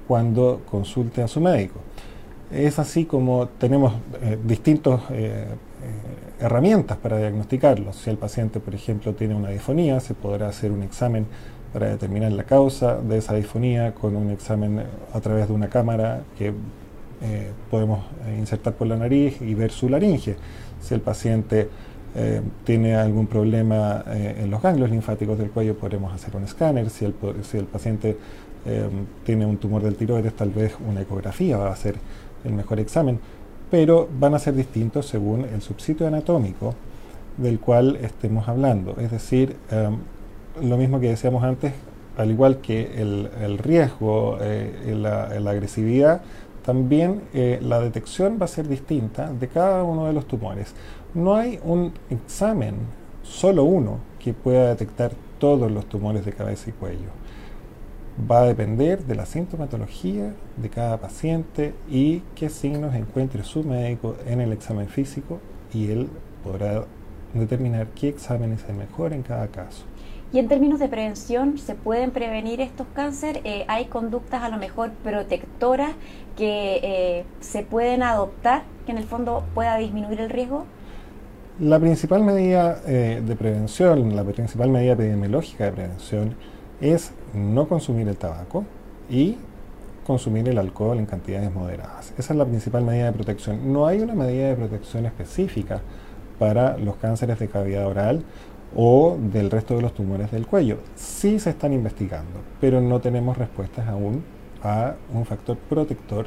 cuando 0.06 0.60
consulte 0.70 1.22
a 1.22 1.28
su 1.28 1.40
médico. 1.40 1.80
Es 2.52 2.78
así 2.78 3.06
como 3.06 3.48
tenemos 3.48 3.94
eh, 4.20 4.36
distintas 4.44 5.00
herramientas 6.38 6.98
para 6.98 7.16
diagnosticarlos. 7.16 7.96
Si 7.96 8.10
el 8.10 8.18
paciente, 8.18 8.60
por 8.60 8.74
ejemplo, 8.74 9.14
tiene 9.14 9.34
una 9.34 9.48
disfonía, 9.48 9.98
se 10.00 10.12
podrá 10.12 10.48
hacer 10.48 10.72
un 10.72 10.82
examen 10.82 11.26
para 11.72 11.88
determinar 11.88 12.32
la 12.32 12.44
causa 12.44 12.96
de 12.96 13.16
esa 13.16 13.34
disfonía 13.34 13.94
con 13.94 14.14
un 14.14 14.30
examen 14.30 14.82
a 15.14 15.20
través 15.20 15.48
de 15.48 15.54
una 15.54 15.70
cámara 15.70 16.20
que 16.36 16.52
eh, 17.22 17.50
podemos 17.70 18.00
eh, 18.26 18.36
insertar 18.38 18.74
por 18.74 18.86
la 18.86 18.96
nariz 18.96 19.40
y 19.40 19.54
ver 19.54 19.70
su 19.70 19.88
laringe. 19.88 20.36
Si 20.80 20.94
el 20.94 21.00
paciente 21.00 21.68
eh, 22.14 22.40
tiene 22.64 22.96
algún 22.96 23.26
problema 23.26 24.02
en 24.06 24.50
los 24.50 24.62
ganglios 24.62 24.90
linfáticos 24.90 25.38
del 25.38 25.50
cuello, 25.50 25.76
podremos 25.76 26.12
hacer 26.12 26.34
un 26.36 26.44
escáner. 26.44 26.90
Si 26.90 27.04
el, 27.04 27.14
si 27.42 27.58
el 27.58 27.66
paciente 27.66 28.16
tiene 29.24 29.46
un 29.46 29.56
tumor 29.56 29.82
del 29.82 29.96
tiroides, 29.96 30.34
tal 30.34 30.50
vez 30.50 30.74
una 30.86 31.00
ecografía 31.00 31.56
va 31.56 31.72
a 31.72 31.76
ser 31.76 31.96
el 32.44 32.52
mejor 32.52 32.80
examen. 32.80 33.18
Pero 33.70 34.08
van 34.18 34.34
a 34.34 34.38
ser 34.38 34.54
distintos 34.54 35.06
según 35.06 35.44
el 35.44 35.62
subsitio 35.62 36.06
anatómico 36.06 36.74
del 37.36 37.60
cual 37.60 37.96
estemos 38.02 38.48
hablando. 38.48 38.96
Es 38.98 39.10
decir, 39.10 39.56
lo 40.60 40.76
mismo 40.76 41.00
que 41.00 41.08
decíamos 41.08 41.44
antes, 41.44 41.72
al 42.16 42.30
igual 42.30 42.58
que 42.58 43.00
el, 43.00 43.58
riesgo, 43.58 44.38
eh, 44.40 44.94
la, 44.96 45.50
agresividad, 45.50 46.22
también 46.64 47.22
eh, 47.32 47.58
la 47.62 47.80
detección 47.80 48.38
va 48.40 48.44
a 48.44 48.48
ser 48.48 48.68
distinta 48.68 49.32
de 49.32 49.48
cada 49.48 49.82
uno 49.84 50.06
de 50.06 50.12
los 50.12 50.26
tumores. 50.26 50.74
No 51.14 51.34
hay 51.34 51.58
un 51.64 51.92
examen, 52.10 52.74
solo 53.22 53.64
uno, 53.64 53.98
que 54.18 54.34
pueda 54.34 54.68
detectar 54.68 55.12
todos 55.38 55.70
los 55.70 55.86
tumores 55.86 56.24
de 56.24 56.32
cabeza 56.32 56.70
y 56.70 56.72
cuello. 56.72 57.08
Va 58.30 58.42
a 58.42 58.46
depender 58.46 59.04
de 59.04 59.14
la 59.14 59.24
sintomatología 59.24 60.34
de 60.56 60.68
cada 60.68 60.98
paciente 60.98 61.74
y 61.88 62.20
qué 62.34 62.50
signos 62.50 62.94
encuentre 62.94 63.42
su 63.44 63.64
médico 63.64 64.16
en 64.26 64.40
el 64.40 64.52
examen 64.52 64.88
físico 64.88 65.38
y 65.72 65.90
él 65.90 66.08
podrá 66.44 66.84
determinar 67.32 67.86
qué 67.88 68.08
examen 68.08 68.52
es 68.52 68.64
el 68.68 68.76
mejor 68.76 69.12
en 69.12 69.22
cada 69.22 69.48
caso. 69.48 69.84
Y 70.32 70.38
en 70.38 70.46
términos 70.46 70.78
de 70.78 70.88
prevención, 70.88 71.58
¿se 71.58 71.74
pueden 71.74 72.12
prevenir 72.12 72.60
estos 72.60 72.86
cánceres? 72.94 73.42
Eh, 73.44 73.64
¿Hay 73.66 73.86
conductas 73.86 74.44
a 74.44 74.48
lo 74.48 74.58
mejor 74.58 74.92
protectoras 75.02 75.90
que 76.36 76.80
eh, 76.82 77.24
se 77.40 77.64
pueden 77.64 78.04
adoptar 78.04 78.62
que 78.86 78.92
en 78.92 78.98
el 78.98 79.04
fondo 79.04 79.44
pueda 79.54 79.76
disminuir 79.76 80.20
el 80.20 80.30
riesgo? 80.30 80.66
La 81.58 81.80
principal 81.80 82.22
medida 82.22 82.80
eh, 82.86 83.20
de 83.26 83.36
prevención, 83.36 84.14
la 84.14 84.22
principal 84.22 84.70
medida 84.70 84.92
epidemiológica 84.92 85.64
de 85.64 85.72
prevención 85.72 86.36
es 86.80 87.12
no 87.34 87.66
consumir 87.66 88.06
el 88.06 88.16
tabaco 88.16 88.64
y 89.10 89.36
consumir 90.06 90.48
el 90.48 90.58
alcohol 90.58 90.98
en 90.98 91.06
cantidades 91.06 91.52
moderadas. 91.52 92.14
Esa 92.16 92.32
es 92.32 92.38
la 92.38 92.44
principal 92.44 92.84
medida 92.84 93.06
de 93.06 93.12
protección. 93.12 93.72
No 93.72 93.84
hay 93.84 94.00
una 94.00 94.14
medida 94.14 94.48
de 94.48 94.54
protección 94.54 95.06
específica 95.06 95.80
para 96.38 96.78
los 96.78 96.96
cánceres 96.96 97.38
de 97.38 97.48
cavidad 97.48 97.86
oral 97.86 98.22
o 98.76 99.16
del 99.18 99.50
resto 99.50 99.76
de 99.76 99.82
los 99.82 99.94
tumores 99.94 100.30
del 100.30 100.46
cuello. 100.46 100.78
Sí 100.94 101.38
se 101.38 101.50
están 101.50 101.72
investigando, 101.72 102.40
pero 102.60 102.80
no 102.80 103.00
tenemos 103.00 103.36
respuestas 103.36 103.88
aún 103.88 104.22
a 104.62 104.94
un 105.12 105.24
factor 105.24 105.56
protector 105.56 106.26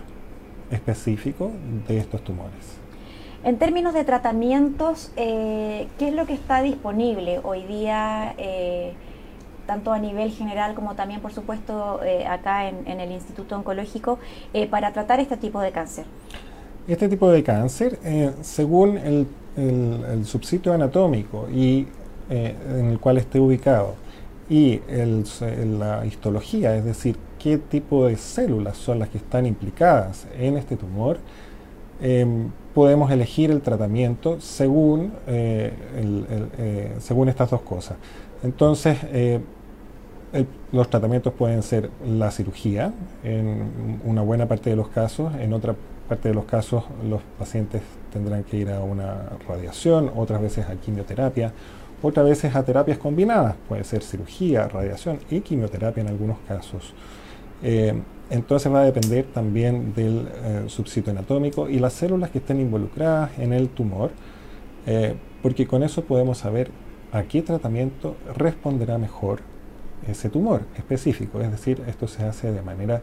específico 0.72 1.52
de 1.88 1.98
estos 1.98 2.24
tumores. 2.24 2.78
En 3.44 3.58
términos 3.58 3.94
de 3.94 4.06
tratamientos, 4.06 5.12
eh, 5.18 5.88
¿qué 6.00 6.08
es 6.08 6.14
lo 6.14 6.26
que 6.26 6.34
está 6.34 6.62
disponible 6.62 7.42
hoy 7.44 7.64
día, 7.64 8.34
eh, 8.38 8.94
tanto 9.68 9.92
a 9.92 10.00
nivel 10.00 10.32
general 10.32 10.76
como 10.76 10.96
también, 10.96 11.20
por 11.20 11.34
supuesto, 11.34 12.02
eh, 12.04 12.26
acá 12.26 12.70
en, 12.70 12.88
el 12.88 13.12
Instituto 13.12 13.58
Oncológico, 13.58 14.20
para 14.70 14.94
tratar 14.94 15.20
este 15.20 15.36
tipo 15.36 15.60
de 15.60 15.72
cáncer? 15.72 16.06
Este 16.88 17.10
tipo 17.10 17.30
de 17.30 17.44
cáncer, 17.44 18.00
según 18.42 18.98
el, 18.98 19.28
el 19.56 20.26
subsitio 20.26 20.74
anatómico 20.74 21.48
y 21.50 21.88
eh, 22.36 22.56
en 22.80 22.86
el 22.88 23.00
cual 23.00 23.20
esté 23.20 23.40
ubicado 23.40 23.94
y 24.50 24.82
la 25.80 26.04
histología, 26.04 26.76
es 26.76 26.84
decir, 26.84 27.16
qué 27.38 27.60
tipo 27.60 28.08
de 28.08 28.18
células 28.18 28.76
son 28.76 28.98
las 28.98 29.10
que 29.10 29.20
están 29.20 29.46
implicadas 29.46 30.26
en 30.36 30.58
este 30.58 30.76
tumor, 30.76 31.20
em, 32.02 32.50
podemos 32.74 33.12
elegir 33.12 33.52
el 33.52 33.62
tratamiento 33.62 34.42
según, 34.42 35.14
eh, 35.28 35.74
eh, 36.58 36.96
según 36.98 37.30
estas 37.30 37.52
dos 37.52 37.62
cosas. 37.62 37.98
Entonces, 38.42 38.98
los 40.72 40.90
tratamientos 40.90 41.34
pueden 41.34 41.62
ser 41.62 41.92
la 42.04 42.32
cirugía, 42.32 42.94
en 43.24 44.00
una 44.04 44.24
buena 44.24 44.48
parte 44.48 44.72
de 44.72 44.76
los 44.76 44.88
casos, 44.88 45.36
en 45.36 45.54
otra 45.54 45.76
parte 46.10 46.30
de 46.30 46.34
los 46.34 46.46
casos 46.46 46.84
los 47.08 47.22
pacientes 47.38 47.84
tendrán 48.12 48.44
que 48.44 48.58
ir 48.58 48.72
a 48.72 48.82
una 48.82 49.30
radiación, 49.48 50.12
otras 50.16 50.42
veces 50.42 50.68
a 50.68 50.76
quimioterapia, 50.76 51.54
otras 52.04 52.26
veces 52.26 52.56
a 52.56 52.64
terapias 52.64 52.98
combinadas, 52.98 53.56
puede 53.68 53.84
ser 53.84 54.04
cirugía, 54.04 54.68
radiación 54.68 55.20
y 55.32 55.40
quimioterapia 55.40 56.02
en 56.02 56.10
algunos 56.10 56.38
casos. 56.48 56.94
Eh, 57.64 57.94
entonces 58.30 58.72
va 58.72 58.82
a 58.82 58.86
depender 58.86 59.26
también 59.26 59.94
del 59.94 60.28
eh, 60.28 60.64
subsitio 60.68 61.12
anatómico 61.12 61.70
y 61.70 61.80
las 61.80 61.94
células 61.94 62.30
que 62.30 62.40
estén 62.40 62.60
involucradas 62.60 63.38
en 63.40 63.54
el 63.54 63.70
tumor, 63.70 64.12
eh, 64.86 65.16
porque 65.42 65.66
con 65.66 65.82
eso 65.82 66.04
podemos 66.04 66.40
saber 66.40 66.72
a 67.12 67.24
qué 67.24 67.42
tratamiento 67.42 68.18
responderá 68.36 68.98
mejor 68.98 69.40
ese 70.08 70.30
tumor 70.30 70.64
específico. 70.76 71.42
Es 71.42 71.52
decir, 71.52 71.82
esto 71.88 72.08
se 72.08 72.24
hace 72.24 72.52
de 72.52 72.62
manera 72.62 73.02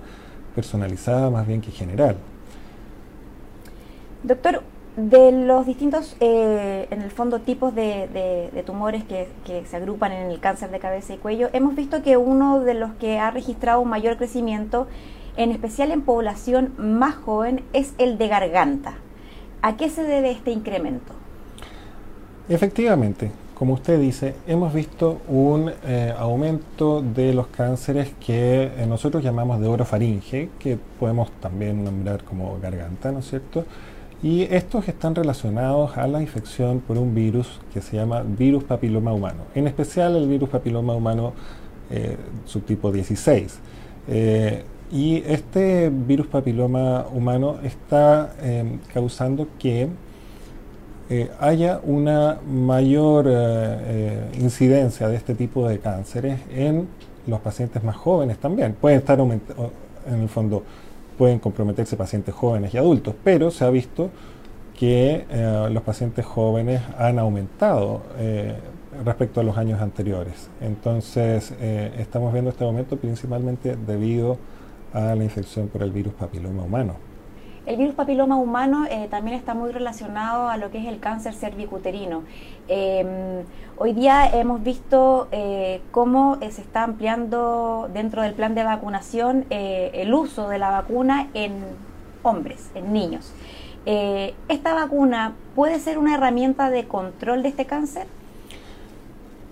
personalizada 0.54 1.30
más 1.30 1.46
bien 1.46 1.60
que 1.60 1.70
general. 1.70 2.16
Doctor, 4.22 4.62
de 4.96 5.32
los 5.32 5.66
distintos, 5.66 6.16
eh, 6.20 6.86
en 6.90 7.02
el 7.02 7.10
fondo, 7.10 7.40
tipos 7.40 7.74
de, 7.74 8.62
tumores 8.66 9.04
que, 9.04 9.28
se 9.64 9.76
agrupan 9.76 10.12
en 10.12 10.30
el 10.30 10.40
cáncer 10.40 10.70
de 10.70 10.78
cabeza 10.78 11.14
y 11.14 11.16
cuello, 11.16 11.48
hemos 11.52 11.76
visto 11.76 12.02
que 12.02 12.16
uno 12.16 12.60
de 12.60 12.74
los 12.74 12.92
que 12.94 13.18
ha 13.18 13.30
registrado 13.30 13.80
un 13.80 13.88
mayor 13.88 14.16
crecimiento, 14.16 14.86
en 15.36 15.52
especial 15.52 15.92
en 15.92 16.02
población 16.02 16.74
más 16.76 17.14
joven, 17.14 17.62
es 17.72 17.94
el 17.98 18.18
de 18.18 18.28
garganta. 18.28 18.94
¿A 19.62 19.76
qué 19.76 19.90
se 19.90 20.02
debe 20.02 20.30
este 20.30 20.50
incremento? 20.50 21.12
Efectivamente, 22.48 23.30
como 23.54 23.74
usted 23.74 24.00
dice, 24.00 24.34
hemos 24.46 24.72
visto 24.72 25.20
un 25.28 25.70
eh, 25.84 26.14
aumento 26.18 27.02
de 27.02 27.34
los 27.34 27.46
cánceres 27.48 28.12
que 28.18 28.64
eh, 28.64 28.86
nosotros 28.88 29.22
llamamos 29.22 29.60
de 29.60 29.68
orofaringe, 29.68 30.48
que 30.58 30.78
podemos 30.98 31.30
también 31.40 31.84
nombrar 31.84 32.24
como 32.24 32.58
garganta, 32.58 33.12
¿no 33.12 33.18
es 33.18 33.28
cierto? 33.28 33.66
Y 34.22 34.42
estos 34.42 34.86
están 34.86 35.14
relacionados 35.14 35.96
a 35.96 36.06
la 36.06 36.20
infección 36.20 36.80
por 36.80 36.98
un 36.98 37.14
virus 37.14 37.58
que 37.72 37.80
se 37.80 37.96
llama 37.96 38.22
virus 38.22 38.64
papiloma 38.64 39.14
humano, 39.14 39.44
en 39.54 39.66
especial 39.66 40.14
el 40.14 40.28
virus 40.28 40.50
papiloma 40.50 40.94
humano 40.94 41.32
eh, 41.90 42.16
subtipo 42.44 42.92
16. 42.92 43.58
Eh, 44.08 44.62
y 44.92 45.22
este 45.26 45.88
virus 45.88 46.26
papiloma 46.26 47.06
humano 47.12 47.60
está 47.62 48.34
em, 48.42 48.78
causando 48.92 49.48
que 49.58 49.88
eh, 51.08 51.30
haya 51.40 51.80
una 51.82 52.38
mayor 52.46 53.26
incidencia 54.38 55.08
de 55.08 55.16
este 55.16 55.34
tipo 55.34 55.66
de 55.66 55.78
cánceres 55.78 56.40
en 56.54 56.88
los 57.26 57.40
pacientes 57.40 57.82
más 57.82 57.96
jóvenes 57.96 58.36
también. 58.36 58.74
Pueden 58.74 58.98
estar 58.98 59.18
en 59.18 59.40
el 60.20 60.28
fondo 60.28 60.62
pueden 61.20 61.38
comprometerse 61.38 61.98
pacientes 61.98 62.34
jóvenes 62.34 62.72
y 62.72 62.78
adultos, 62.78 63.14
pero 63.22 63.50
se 63.50 63.66
ha 63.66 63.68
visto 63.68 64.08
que 64.74 65.26
eh, 65.28 65.68
los 65.70 65.82
pacientes 65.82 66.24
jóvenes 66.24 66.80
han 66.96 67.18
aumentado 67.18 68.04
eh, 68.16 68.54
respecto 69.04 69.42
a 69.42 69.44
los 69.44 69.58
años 69.58 69.82
anteriores. 69.82 70.48
Entonces, 70.62 71.52
eh, 71.60 71.92
estamos 71.98 72.32
viendo 72.32 72.48
este 72.48 72.64
aumento 72.64 72.96
principalmente 72.96 73.76
debido 73.76 74.38
a 74.94 75.14
la 75.14 75.22
infección 75.22 75.68
por 75.68 75.82
el 75.82 75.92
virus 75.92 76.14
papiloma 76.14 76.62
humano. 76.62 77.09
El 77.66 77.76
virus 77.76 77.94
papiloma 77.94 78.36
humano 78.36 78.86
eh, 78.90 79.06
también 79.10 79.36
está 79.36 79.52
muy 79.52 79.70
relacionado 79.70 80.48
a 80.48 80.56
lo 80.56 80.70
que 80.70 80.78
es 80.78 80.86
el 80.86 80.98
cáncer 80.98 81.34
cervicuterino. 81.34 82.22
Em, 82.68 83.44
hoy 83.76 83.92
día 83.92 84.30
hemos 84.34 84.62
visto 84.62 85.28
eh, 85.30 85.82
cómo 85.90 86.38
eh, 86.40 86.50
se 86.52 86.62
está 86.62 86.84
ampliando 86.84 87.90
dentro 87.92 88.22
del 88.22 88.32
plan 88.32 88.54
de 88.54 88.64
vacunación 88.64 89.44
el 89.50 90.14
uso 90.14 90.48
de 90.48 90.58
la 90.58 90.70
vacuna 90.70 91.28
en 91.34 91.52
hombres, 92.22 92.70
en 92.74 92.92
niños. 92.92 93.32
¿Esta 93.84 94.74
vacuna 94.74 95.34
puede 95.54 95.80
ser 95.80 95.98
una 95.98 96.14
herramienta 96.14 96.70
de 96.70 96.86
control 96.86 97.42
de 97.42 97.48
este 97.48 97.66
cáncer? 97.66 98.06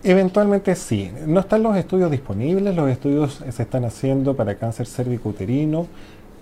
Eventualmente 0.04 0.74
sí. 0.76 1.10
No 1.26 1.40
están 1.40 1.62
los 1.62 1.76
estudios 1.76 2.10
disponibles, 2.10 2.74
los 2.74 2.88
estudios 2.90 3.42
se 3.50 3.62
están 3.62 3.84
haciendo 3.84 4.36
para 4.36 4.54
cáncer 4.56 4.86
cervicuterino 4.86 5.86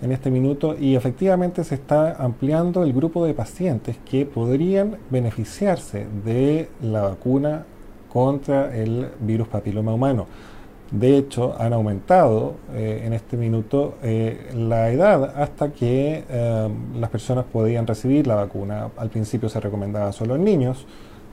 en 0.03 0.13
este 0.13 0.31
minuto 0.31 0.77
y 0.79 0.95
efectivamente 0.95 1.65
se 1.65 1.75
está 1.75 2.17
ampliando 2.23 2.83
el 2.83 2.93
grupo 2.93 3.25
de 3.25 3.35
pacientes 3.35 3.97
que 4.09 4.27
podrían 4.27 4.99
beneficiarse 5.11 6.07
de 6.25 6.69
la 6.83 7.03
vacuna 7.03 7.65
contra 8.13 8.77
el 8.77 9.09
virus 9.21 9.49
papiloma 9.49 9.95
humano. 9.95 10.27
De 10.91 11.17
hecho, 11.17 11.57
han 11.59 11.73
aumentado 11.73 12.55
eh, 12.73 13.03
en 13.05 13.13
este 13.13 13.37
minuto 13.37 13.97
eh, 14.03 14.53
la 14.55 14.91
edad 14.91 15.33
hasta 15.37 15.73
que 15.73 16.25
eh, 16.29 16.69
las 16.99 17.11
personas 17.11 17.45
podían 17.45 17.87
recibir 17.87 18.27
la 18.27 18.37
vacuna. 18.37 18.91
Al 18.97 19.11
principio 19.11 19.49
se 19.49 19.59
recomendaba 19.59 20.13
solo 20.13 20.37
en 20.37 20.45
niños, 20.45 20.87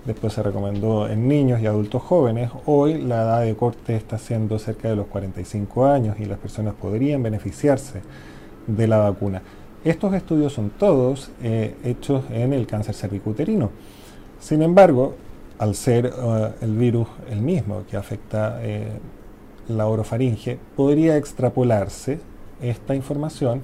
después 0.06 0.34
se 0.34 0.42
recomendó 0.42 1.08
en 1.08 1.28
niños 1.28 1.62
y 1.62 1.68
adultos 1.68 2.02
jóvenes. 2.02 2.50
Hoy 2.66 3.00
la 3.00 3.22
edad 3.22 3.42
de 3.42 3.56
corte 3.56 3.96
está 3.96 4.18
siendo 4.18 4.58
cerca 4.58 4.90
de 4.90 4.96
los 4.96 5.06
45 5.06 5.86
años 5.86 6.20
y 6.20 6.26
las 6.26 6.40
personas 6.40 6.74
podrían 6.74 7.22
beneficiarse 7.22 8.02
de 8.68 8.88
la 8.88 8.98
vacuna. 8.98 9.42
Estos 9.84 10.14
estudios 10.14 10.54
son 10.54 10.70
todos 10.70 11.30
eh, 11.42 11.76
hechos 11.84 12.24
en 12.32 12.54
el 12.54 12.68
cáncer 12.68 12.96
cervicuterino. 12.96 13.70
Sin 14.40 14.62
embargo, 14.62 15.16
al 15.60 15.76
ser 15.76 16.06
eh, 16.06 16.52
el 16.62 16.76
virus 16.78 17.08
el 17.30 17.42
mismo 17.42 17.84
que 17.90 17.98
afecta 17.98 18.60
eh, 18.62 18.88
la 19.68 19.88
orofaringe, 19.88 20.58
podría 20.76 21.18
extrapolarse 21.18 22.20
esta 22.62 22.96
información 22.96 23.62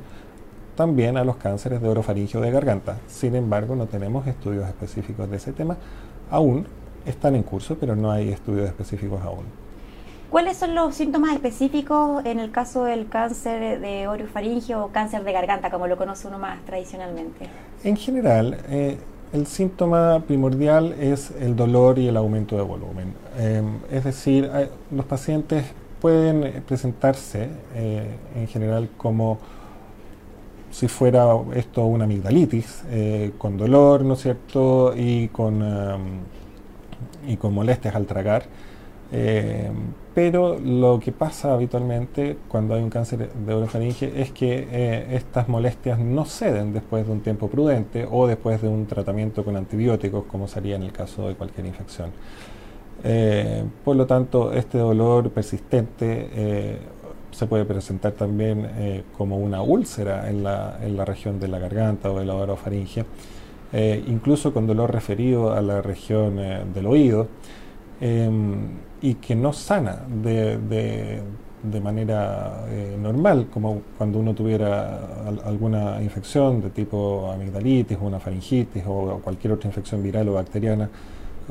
también 0.75 1.17
a 1.17 1.23
los 1.23 1.35
cánceres 1.37 1.81
de 1.81 1.89
orofaringe 1.89 2.37
o 2.37 2.41
de 2.41 2.51
garganta. 2.51 2.99
Sin 3.07 3.35
embargo, 3.35 3.75
no 3.75 3.87
tenemos 3.87 4.27
estudios 4.27 4.67
específicos 4.67 5.29
de 5.29 5.37
ese 5.37 5.51
tema. 5.51 5.77
Aún 6.29 6.65
están 7.05 7.35
en 7.35 7.43
curso, 7.43 7.77
pero 7.79 7.95
no 7.95 8.11
hay 8.11 8.29
estudios 8.29 8.67
específicos 8.67 9.21
aún. 9.21 9.58
¿Cuáles 10.29 10.57
son 10.57 10.75
los 10.75 10.93
síntomas 10.93 11.33
específicos 11.33 12.23
en 12.23 12.39
el 12.39 12.51
caso 12.51 12.83
del 12.83 13.09
cáncer 13.09 13.79
de 13.79 14.07
orofaringe 14.07 14.75
o 14.75 14.89
cáncer 14.89 15.23
de 15.23 15.31
garganta, 15.31 15.71
como 15.71 15.87
lo 15.87 15.97
conoce 15.97 16.27
uno 16.27 16.37
más 16.37 16.63
tradicionalmente? 16.65 17.47
En 17.83 17.97
general, 17.97 18.59
eh, 18.69 18.99
el 19.33 19.47
síntoma 19.47 20.21
primordial 20.27 20.93
es 20.99 21.31
el 21.31 21.55
dolor 21.55 21.97
y 21.97 22.07
el 22.07 22.15
aumento 22.15 22.55
de 22.57 22.61
volumen. 22.61 23.13
Eh, 23.39 23.63
es 23.91 24.03
decir, 24.03 24.51
los 24.91 25.05
pacientes 25.05 25.65
pueden 25.99 26.61
presentarse 26.61 27.49
eh, 27.73 28.15
en 28.35 28.47
general 28.47 28.87
como 28.97 29.39
si 30.69 30.87
fuera 30.87 31.25
esto 31.55 31.85
una 31.85 32.03
amigdalitis, 32.03 32.83
con 33.39 33.57
dolor, 33.57 34.05
¿no 34.05 34.13
es 34.13 34.21
cierto?, 34.21 34.93
y 34.95 35.29
con, 35.29 35.63
y 37.27 37.35
con 37.37 37.55
molestias 37.55 37.95
al 37.95 38.05
tragar. 38.05 38.43
Eh, 39.11 39.71
pero 40.13 40.59
lo 40.59 40.99
que 40.99 41.11
pasa 41.11 41.53
habitualmente 41.53 42.37
cuando 42.47 42.75
hay 42.75 42.83
un 42.83 42.89
cáncer 42.89 43.31
de 43.31 43.53
orofaringe 43.53 44.21
es 44.21 44.31
que 44.31 44.67
eh, 44.69 45.15
estas 45.15 45.47
molestias 45.47 45.97
no 45.97 46.25
ceden 46.25 46.73
después 46.73 47.07
de 47.07 47.13
un 47.13 47.21
tiempo 47.21 47.47
prudente 47.47 48.07
o 48.09 48.27
después 48.27 48.61
de 48.61 48.67
un 48.67 48.85
tratamiento 48.85 49.43
con 49.43 49.55
antibióticos, 49.55 50.25
como 50.25 50.47
sería 50.47 50.75
en 50.75 50.83
el 50.83 50.91
caso 50.91 51.27
de 51.27 51.35
cualquier 51.35 51.65
infección. 51.65 52.11
Eh, 53.03 53.63
por 53.83 53.95
lo 53.95 54.05
tanto, 54.05 54.51
este 54.51 54.77
dolor 54.77 55.29
persistente 55.31 56.79
se 57.31 57.45
puede 57.47 57.63
presentar 57.63 58.11
también 58.11 59.05
como 59.17 59.37
una 59.37 59.61
úlcera 59.61 60.29
en 60.29 60.43
la, 60.43 60.79
en 60.81 60.97
la, 60.97 61.05
región 61.05 61.39
de 61.39 61.47
la 61.47 61.59
garganta 61.59 62.11
o 62.11 62.19
de 62.19 62.25
la 62.25 62.35
orofaringe, 62.35 63.05
incluso 64.07 64.51
con 64.53 64.67
dolor 64.67 64.91
referido 64.91 65.53
a 65.53 65.61
la 65.61 65.81
región 65.81 66.35
del 66.73 66.87
oído. 66.87 67.27
Em, 68.01 68.69
y 69.01 69.15
que 69.15 69.35
no 69.35 69.51
sana 69.51 70.03
de, 70.07 70.57
de, 71.63 71.81
manera 71.81 72.65
eh, 72.69 72.97
normal, 72.99 73.47
como 73.51 73.81
cuando 73.97 74.19
uno 74.19 74.33
tuviera 74.33 74.99
alguna 75.45 76.01
infección 76.01 76.61
de 76.61 76.69
tipo 76.69 77.29
amigdalitis 77.31 77.97
o 78.01 78.05
una 78.05 78.19
faringitis 78.19 78.83
o 78.87 79.19
cualquier 79.21 79.53
otra 79.53 79.67
infección 79.67 80.01
viral 80.01 80.29
o 80.29 80.33
bacteriana, 80.33 80.89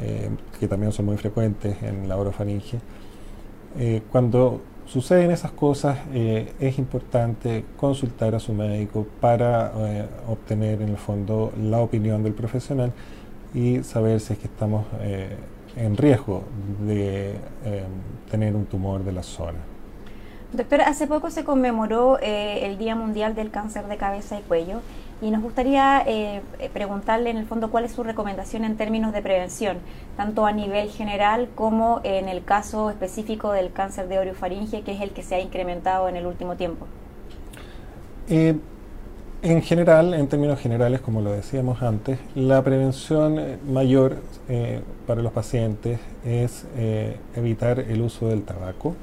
eh, 0.00 0.30
que 0.58 0.68
también 0.68 0.92
son 0.92 1.06
muy 1.06 1.16
frecuentes 1.18 1.82
en 1.82 2.08
la 2.08 2.16
orofaringe. 2.16 2.78
Eh, 3.78 4.02
cuando 4.10 4.62
suceden 4.86 5.30
esas 5.30 5.50
cosas, 5.50 5.98
es 6.14 6.78
importante 6.78 7.66
consultar 7.76 8.34
a 8.34 8.40
su 8.40 8.54
médico 8.54 9.06
para 9.20 9.70
obtener 10.28 10.80
en 10.80 10.88
el 10.88 10.96
fondo 10.96 11.52
la 11.62 11.80
opinión 11.80 12.22
del 12.22 12.32
profesional 12.32 12.92
y 13.52 13.82
saber 13.82 14.18
si 14.20 14.32
es 14.32 14.38
que 14.38 14.46
estamos 14.46 14.86
en 15.78 15.96
riesgo 15.96 16.42
de 16.86 17.30
em, 17.64 17.84
tener 18.30 18.54
un 18.54 18.66
tumor 18.66 19.04
de 19.04 19.12
la 19.12 19.22
zona. 19.22 19.58
Doctor, 20.52 20.80
hace 20.80 21.06
poco 21.06 21.30
se 21.30 21.44
conmemoró 21.44 22.18
eh, 22.20 22.66
el 22.66 22.78
Día 22.78 22.94
Mundial 22.94 23.34
del 23.34 23.50
Cáncer 23.50 23.86
de 23.86 23.96
Cabeza 23.98 24.38
y 24.38 24.42
Cuello 24.42 24.80
y 25.20 25.30
nos 25.30 25.42
gustaría 25.42 26.02
eh, 26.06 26.40
preguntarle 26.72 27.30
en 27.30 27.36
el 27.36 27.44
fondo 27.44 27.70
cuál 27.70 27.84
es 27.84 27.92
su 27.92 28.02
recomendación 28.02 28.64
en 28.64 28.76
términos 28.76 29.12
de 29.12 29.20
prevención, 29.20 29.78
tanto 30.16 30.46
a 30.46 30.52
nivel 30.52 30.88
general 30.90 31.48
como 31.54 32.00
en 32.04 32.28
el 32.28 32.44
caso 32.44 32.88
específico 32.88 33.52
del 33.52 33.72
cáncer 33.72 34.08
de 34.08 34.18
orofaringe, 34.18 34.82
que 34.82 34.92
es 34.92 35.00
el 35.00 35.10
que 35.10 35.22
se 35.22 35.34
ha 35.34 35.40
incrementado 35.40 36.08
en 36.08 36.16
el 36.16 36.26
último 36.26 36.56
tiempo. 36.56 36.86
Eh, 38.30 38.56
en 39.42 39.62
general, 39.62 40.14
en 40.14 40.26
términos 40.26 40.58
generales, 40.58 41.00
como 41.00 41.20
lo 41.20 41.30
decíamos 41.30 41.82
antes, 41.82 42.18
la 42.34 42.62
prevención 42.64 43.38
eh, 43.38 43.58
mayor 43.70 44.16
eh, 44.48 44.80
para 45.06 45.22
los 45.22 45.32
pacientes 45.32 46.00
es 46.24 46.66
eh, 46.76 47.16
evitar 47.36 47.78
el 47.78 48.02
uso 48.02 48.28
del 48.28 48.42
tabaco, 48.42 48.94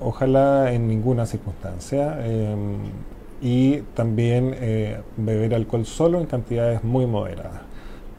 ojalá 0.00 0.72
en 0.72 0.88
ninguna 0.88 1.24
circunstancia, 1.24 2.18
y 3.40 3.76
también 3.94 4.56
beber 5.16 5.54
alcohol 5.54 5.86
solo 5.86 6.18
en 6.18 6.26
cantidades 6.26 6.82
muy 6.82 7.06
moderadas, 7.06 7.60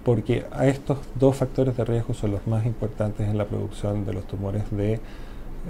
porque 0.06 0.46
a 0.54 0.68
estos 0.68 1.00
dos 1.16 1.36
factores 1.36 1.76
de 1.76 1.84
riesgo 1.84 2.14
son 2.14 2.32
los 2.32 2.48
más 2.48 2.66
importantes 2.66 3.28
en 3.28 3.38
la 3.38 3.44
producción 3.44 4.06
de 4.06 4.14
los 4.14 4.26
tumores 4.26 4.64
de 4.72 5.02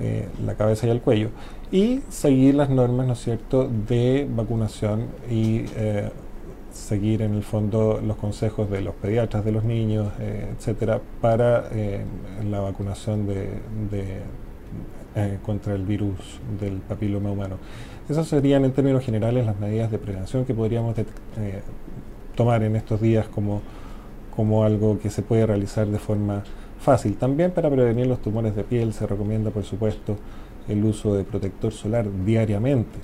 eh, 0.02 0.28
la 0.44 0.56
cabeza 0.56 0.88
y 0.88 0.90
el 0.90 1.02
cuello, 1.02 1.30
y 1.72 2.02
seguir 2.10 2.56
las 2.56 2.70
normas, 2.70 3.06
¿no 3.06 3.14
es 3.14 3.20
cierto?, 3.20 3.70
de 3.88 4.28
vacunación 4.30 5.06
y 5.30 5.66
eh, 5.76 6.10
seguir 6.72 7.22
en 7.22 7.36
el 7.36 7.44
fondo 7.44 8.02
los 8.04 8.18
consejos 8.18 8.72
de 8.72 8.82
los 8.82 8.96
pediatras 8.96 9.46
de 9.46 9.52
los 9.52 9.64
niños, 9.64 10.12
eh, 10.20 10.50
etcétera, 10.58 11.00
para 11.22 11.70
la 12.50 12.60
vacunación 12.60 13.28
de, 13.28 14.22
contra 15.46 15.76
el 15.76 15.84
virus 15.84 16.40
del 16.60 16.78
papiloma 16.78 17.32
humano. 17.32 17.58
Esas 18.10 18.28
serían 18.28 18.66
en 18.66 18.72
términos 18.72 19.06
generales 19.06 19.46
las 19.46 19.60
medidas 19.60 19.92
de 19.92 20.00
prevención 20.00 20.46
que 20.46 20.56
podríamos 20.56 20.96
tomar 22.34 22.64
en 22.64 22.76
estos 22.76 23.00
días 23.00 23.28
como, 23.28 23.62
como 24.36 24.64
algo 24.64 24.98
que 24.98 25.12
se 25.12 25.22
puede 25.22 25.46
realizar 25.46 25.86
de 25.86 26.00
forma 26.00 26.44
fácil. 26.84 27.16
También 27.18 27.52
para 27.52 27.70
prevenir 27.70 28.08
los 28.08 28.22
tumores 28.22 28.56
de 28.56 28.64
piel 28.64 28.94
se 28.94 29.08
recomienda, 29.08 29.50
por 29.50 29.64
supuesto, 29.64 30.18
el 30.68 30.84
uso 30.84 31.16
de 31.16 31.24
protector 31.24 31.72
solar 31.72 32.06
diariamente. 32.26 33.00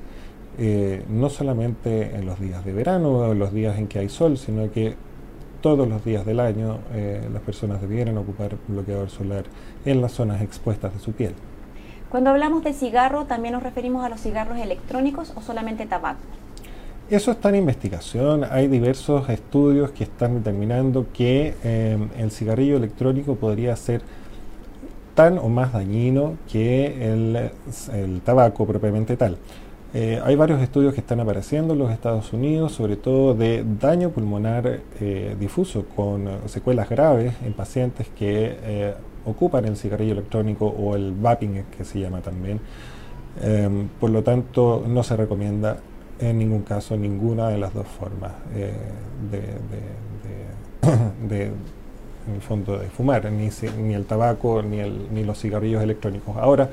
Eh, 0.58 1.06
no 1.10 1.30
solamente 1.30 2.15
en 2.15 2.26
los 2.26 2.39
días 2.39 2.65
de 2.65 2.74
verano 2.74 3.12
o 3.12 3.32
en 3.32 3.39
los 3.39 3.54
días 3.54 3.78
en 3.78 3.88
que 3.88 4.00
hay 4.00 4.10
sol, 4.10 4.38
sino 4.38 4.70
que 4.72 4.96
todos 5.62 5.88
los 5.88 6.04
días 6.04 6.26
del 6.26 6.39
año 6.39 6.80
eh, 6.94 7.28
las 7.32 7.42
personas 7.42 7.82
debieran 7.82 8.18
ocupar 8.18 8.58
bloqueador 8.68 9.10
solar 9.10 9.46
en 9.86 10.02
las 10.02 10.12
zonas 10.12 10.42
expuestas 10.42 10.94
de 10.94 11.00
su 11.00 11.13
piel. 11.13 11.34
Cuando 12.10 12.32
hablamos 12.32 12.63
de 12.63 12.74
cigarro, 12.74 13.26
¿también 13.26 13.54
nos 13.54 13.63
referimos 13.63 14.04
a 14.04 14.10
los 14.10 14.20
cigarros 14.20 14.58
electrónicos 14.58 15.32
o 15.36 15.42
solamente 15.42 15.86
tabaco? 15.86 16.20
Eso 17.10 17.32
está 17.32 17.50
en 17.50 17.56
investigación. 17.56 18.45
Hay 18.52 18.67
diversos 18.67 19.28
estudios 19.30 19.89
que 19.89 20.04
están 20.04 20.36
determinando 20.36 21.08
que 21.12 21.56
em, 21.63 22.10
el 22.19 22.30
cigarrillo 22.30 22.78
electrónico 22.78 23.34
podría 23.34 23.76
ser 23.76 24.04
tan 25.15 25.39
o 25.39 25.50
más 25.50 25.74
dañino 25.74 26.38
que 26.52 27.12
el, 27.12 28.22
tabaco 28.22 28.67
propiamente 28.67 29.17
tal. 29.17 29.38
Eh, 29.95 30.22
hay 30.24 30.36
varios 30.36 30.62
estudios 30.62 30.93
que 30.93 31.00
están 31.00 31.19
apareciendo 31.19 31.74
en 31.74 31.80
los 31.80 31.91
Estados 31.91 32.32
Unidos, 32.32 32.74
sobre 32.74 32.95
todo 32.95 33.34
de 33.34 33.65
daño 33.80 34.12
pulmonar 34.12 34.82
eh, 35.00 35.36
difuso 35.39 35.86
con 35.95 36.30
secuelas 36.45 36.89
graves 36.89 37.34
en 37.43 37.54
pacientes 37.54 38.08
que 38.19 38.56
eh, 38.62 38.93
ocupan 39.26 39.65
el 39.65 39.78
cigarrillo 39.78 40.12
electrónico 40.12 40.67
o 40.67 40.95
el 40.95 41.12
vaping 41.13 41.63
que 41.76 41.84
se 41.86 42.02
llama 42.02 42.22
también. 42.22 42.60
Em, 43.41 43.88
por 44.00 44.12
lo 44.12 44.22
tanto, 44.22 44.84
no 44.88 45.02
se 45.02 45.15
recomienda 45.15 45.78
en 46.19 46.38
ningún 46.38 46.63
caso 46.63 46.97
ninguna 46.97 47.49
de 47.49 47.58
las 47.58 47.73
dos 47.73 47.88
formas 47.88 48.34
eh, 48.53 48.73
de, 49.32 49.45
en 52.27 52.36
el 52.36 52.41
fondo 52.41 52.77
de 52.77 52.88
fumar, 52.88 53.32
ni, 53.32 53.49
ni 53.82 53.93
el 53.93 54.05
tabaco 54.05 54.62
ni, 54.62 54.79
el, 54.79 55.08
ni 55.12 55.23
los 55.23 55.39
cigarrillos 55.39 55.82
electrónicos. 55.82 56.36
Ahora, 56.38 56.69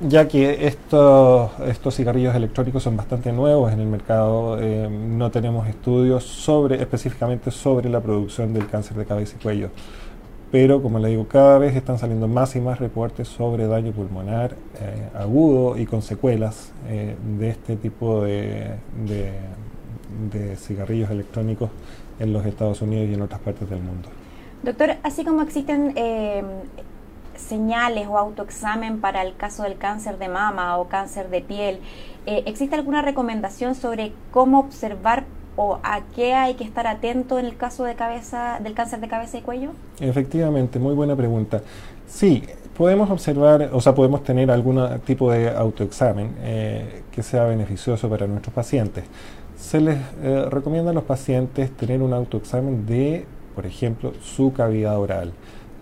ya 0.00 0.26
que 0.26 0.66
estos, 0.66 1.50
estos 1.66 1.94
cigarrillos 1.94 2.34
electrónicos 2.34 2.82
son 2.82 2.96
bastante 2.96 3.32
nuevos 3.32 3.72
en 3.72 3.80
el 3.80 3.86
mercado, 3.86 4.58
eh, 4.60 4.88
no 4.90 5.30
tenemos 5.30 5.68
estudios 5.68 6.24
sobre, 6.24 6.80
específicamente 6.80 7.50
sobre 7.50 7.88
la 7.88 8.00
producción 8.00 8.52
del 8.52 8.68
cáncer 8.68 8.96
de 8.96 9.04
cabeza 9.04 9.36
y 9.38 9.42
cuello 9.42 9.70
pero 10.52 10.82
como 10.82 10.98
le 10.98 11.08
digo, 11.08 11.26
cada 11.26 11.56
vez 11.56 11.74
están 11.74 11.98
saliendo 11.98 12.28
más 12.28 12.54
y 12.56 12.60
más 12.60 12.78
reportes 12.78 13.26
sobre 13.26 13.66
daño 13.66 13.90
pulmonar 13.92 14.54
eh, 14.78 15.08
agudo 15.14 15.78
y 15.78 15.86
con 15.86 16.02
secuelas 16.02 16.72
eh, 16.88 17.16
de 17.38 17.48
este 17.48 17.76
tipo 17.76 18.22
de, 18.22 18.76
cigarrillos 20.58 21.10
electrónicos 21.10 21.70
en 22.18 22.34
los 22.34 22.44
Estados 22.44 22.82
Unidos 22.82 23.08
y 23.08 23.14
en 23.14 23.22
otras 23.22 23.40
partes 23.40 23.68
del 23.70 23.80
mundo. 23.80 24.10
Doctor, 24.62 24.96
así 25.02 25.24
como 25.24 25.40
existen 25.40 25.94
eh, 25.96 26.44
señales 27.34 28.06
o 28.06 28.18
autoexamen 28.18 29.00
para 29.00 29.22
el 29.22 29.34
caso 29.34 29.62
del 29.62 29.78
cáncer 29.78 30.18
de 30.18 30.28
mama 30.28 30.76
o 30.76 30.86
cáncer 30.86 31.30
de 31.30 31.40
piel, 31.40 31.80
¿existe 32.26 32.76
alguna 32.76 33.00
recomendación 33.00 33.74
sobre 33.74 34.12
cómo 34.30 34.60
observar 34.60 35.24
o 35.56 35.78
a 35.82 36.00
qué 36.14 36.34
hay 36.34 36.54
que 36.54 36.64
estar 36.64 36.86
atento 36.86 37.38
en 37.38 37.46
el 37.46 37.56
caso 37.56 37.84
de 37.84 37.94
cabeza, 37.94 38.58
del 38.62 38.74
cáncer 38.74 39.00
de 39.00 39.08
cabeza 39.08 39.38
y 39.38 39.42
cuello? 39.42 39.70
Efectivamente, 40.00 40.78
muy 40.78 40.94
buena 40.94 41.14
pregunta. 41.16 41.62
Sí, 42.06 42.42
podemos 42.76 43.10
observar, 43.10 43.70
o 43.72 43.80
sea, 43.80 43.94
podemos 43.94 44.24
tener 44.24 44.50
algún 44.50 45.00
tipo 45.04 45.30
de 45.30 45.50
autoexamen 45.50 46.34
eh, 46.40 47.02
que 47.10 47.22
sea 47.22 47.44
beneficioso 47.44 48.08
para 48.08 48.26
nuestros 48.26 48.54
pacientes. 48.54 49.04
Se 49.56 49.80
les 49.80 49.98
eh, 50.22 50.46
recomienda 50.50 50.90
a 50.90 50.94
los 50.94 51.04
pacientes 51.04 51.70
tener 51.76 52.02
un 52.02 52.12
autoexamen 52.12 52.86
de, 52.86 53.26
por 53.54 53.66
ejemplo, 53.66 54.12
su 54.22 54.52
cavidad 54.52 54.98
oral. 54.98 55.32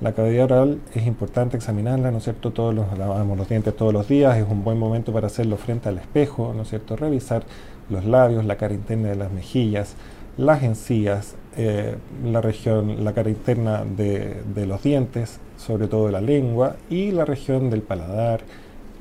La 0.01 0.13
cavidad 0.13 0.45
oral 0.45 0.81
es 0.95 1.07
importante 1.07 1.59
examinarla, 1.59 2.11
¿no 2.11 2.19
es 2.19 2.25
cierto? 2.25 2.53
Todos 2.53 2.75
los 2.75 2.97
lavamos 2.97 3.37
los 3.37 3.49
dientes 3.49 3.77
todos 3.77 3.93
los 3.93 4.09
días, 4.09 4.37
es 4.39 4.47
un 4.49 4.65
buen 4.65 4.79
momento 4.79 5.13
para 5.13 5.27
hacerlo 5.27 5.57
frente 5.59 5.91
al 5.91 5.99
espejo, 5.99 6.55
¿no 6.57 6.63
es 6.63 6.71
cierto? 6.71 6.97
Revisar 6.97 7.43
los 7.91 8.05
labios, 8.05 8.45
la 8.45 8.57
cara 8.57 8.75
interna 8.75 9.09
de 9.09 9.17
las 9.17 9.31
mejillas, 9.33 9.97
las 10.37 10.63
encías, 10.63 11.35
eh, 11.57 11.97
la 12.25 12.41
región, 12.41 13.05
la 13.05 13.13
cara 13.13 13.29
interna 13.29 13.85
de, 13.85 14.67
los 14.67 14.83
dientes, 14.83 15.41
sobre 15.57 15.89
todo 15.89 16.07
de 16.07 16.13
la 16.13 16.21
lengua, 16.21 16.77
y 16.89 17.11
la 17.11 17.25
región 17.25 17.71
del 17.71 17.83
paladar 17.83 18.41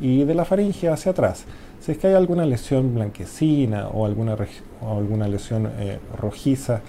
y 0.02 0.24
de 0.24 0.34
la 0.34 0.46
faringe 0.46 0.90
hacia 0.90 1.12
atrás. 1.12 1.46
Si 1.80 1.92
es 1.94 1.98
que 1.98 2.08
hay 2.08 2.14
alguna 2.14 2.46
lesión 2.46 2.94
blanquecina 2.94 3.88
o 3.88 4.06
alguna, 4.06 4.36
o 4.82 4.98
alguna 4.98 5.28
lesión 5.28 5.72
eh, 5.80 6.00
rojiza 6.18 6.82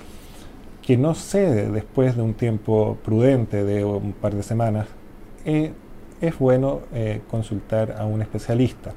que 0.82 0.96
no 0.96 1.14
cede 1.14 1.70
después 1.70 2.16
de 2.16 2.22
un 2.22 2.34
tiempo 2.34 2.98
prudente 3.04 3.64
de 3.64 3.84
un 3.84 4.12
par 4.12 4.34
de 4.34 4.42
semanas, 4.42 4.88
eh, 5.44 5.72
es 6.20 6.38
bueno 6.38 6.80
consultar 7.30 7.96
a 7.98 8.04
un 8.04 8.20
especialista. 8.20 8.92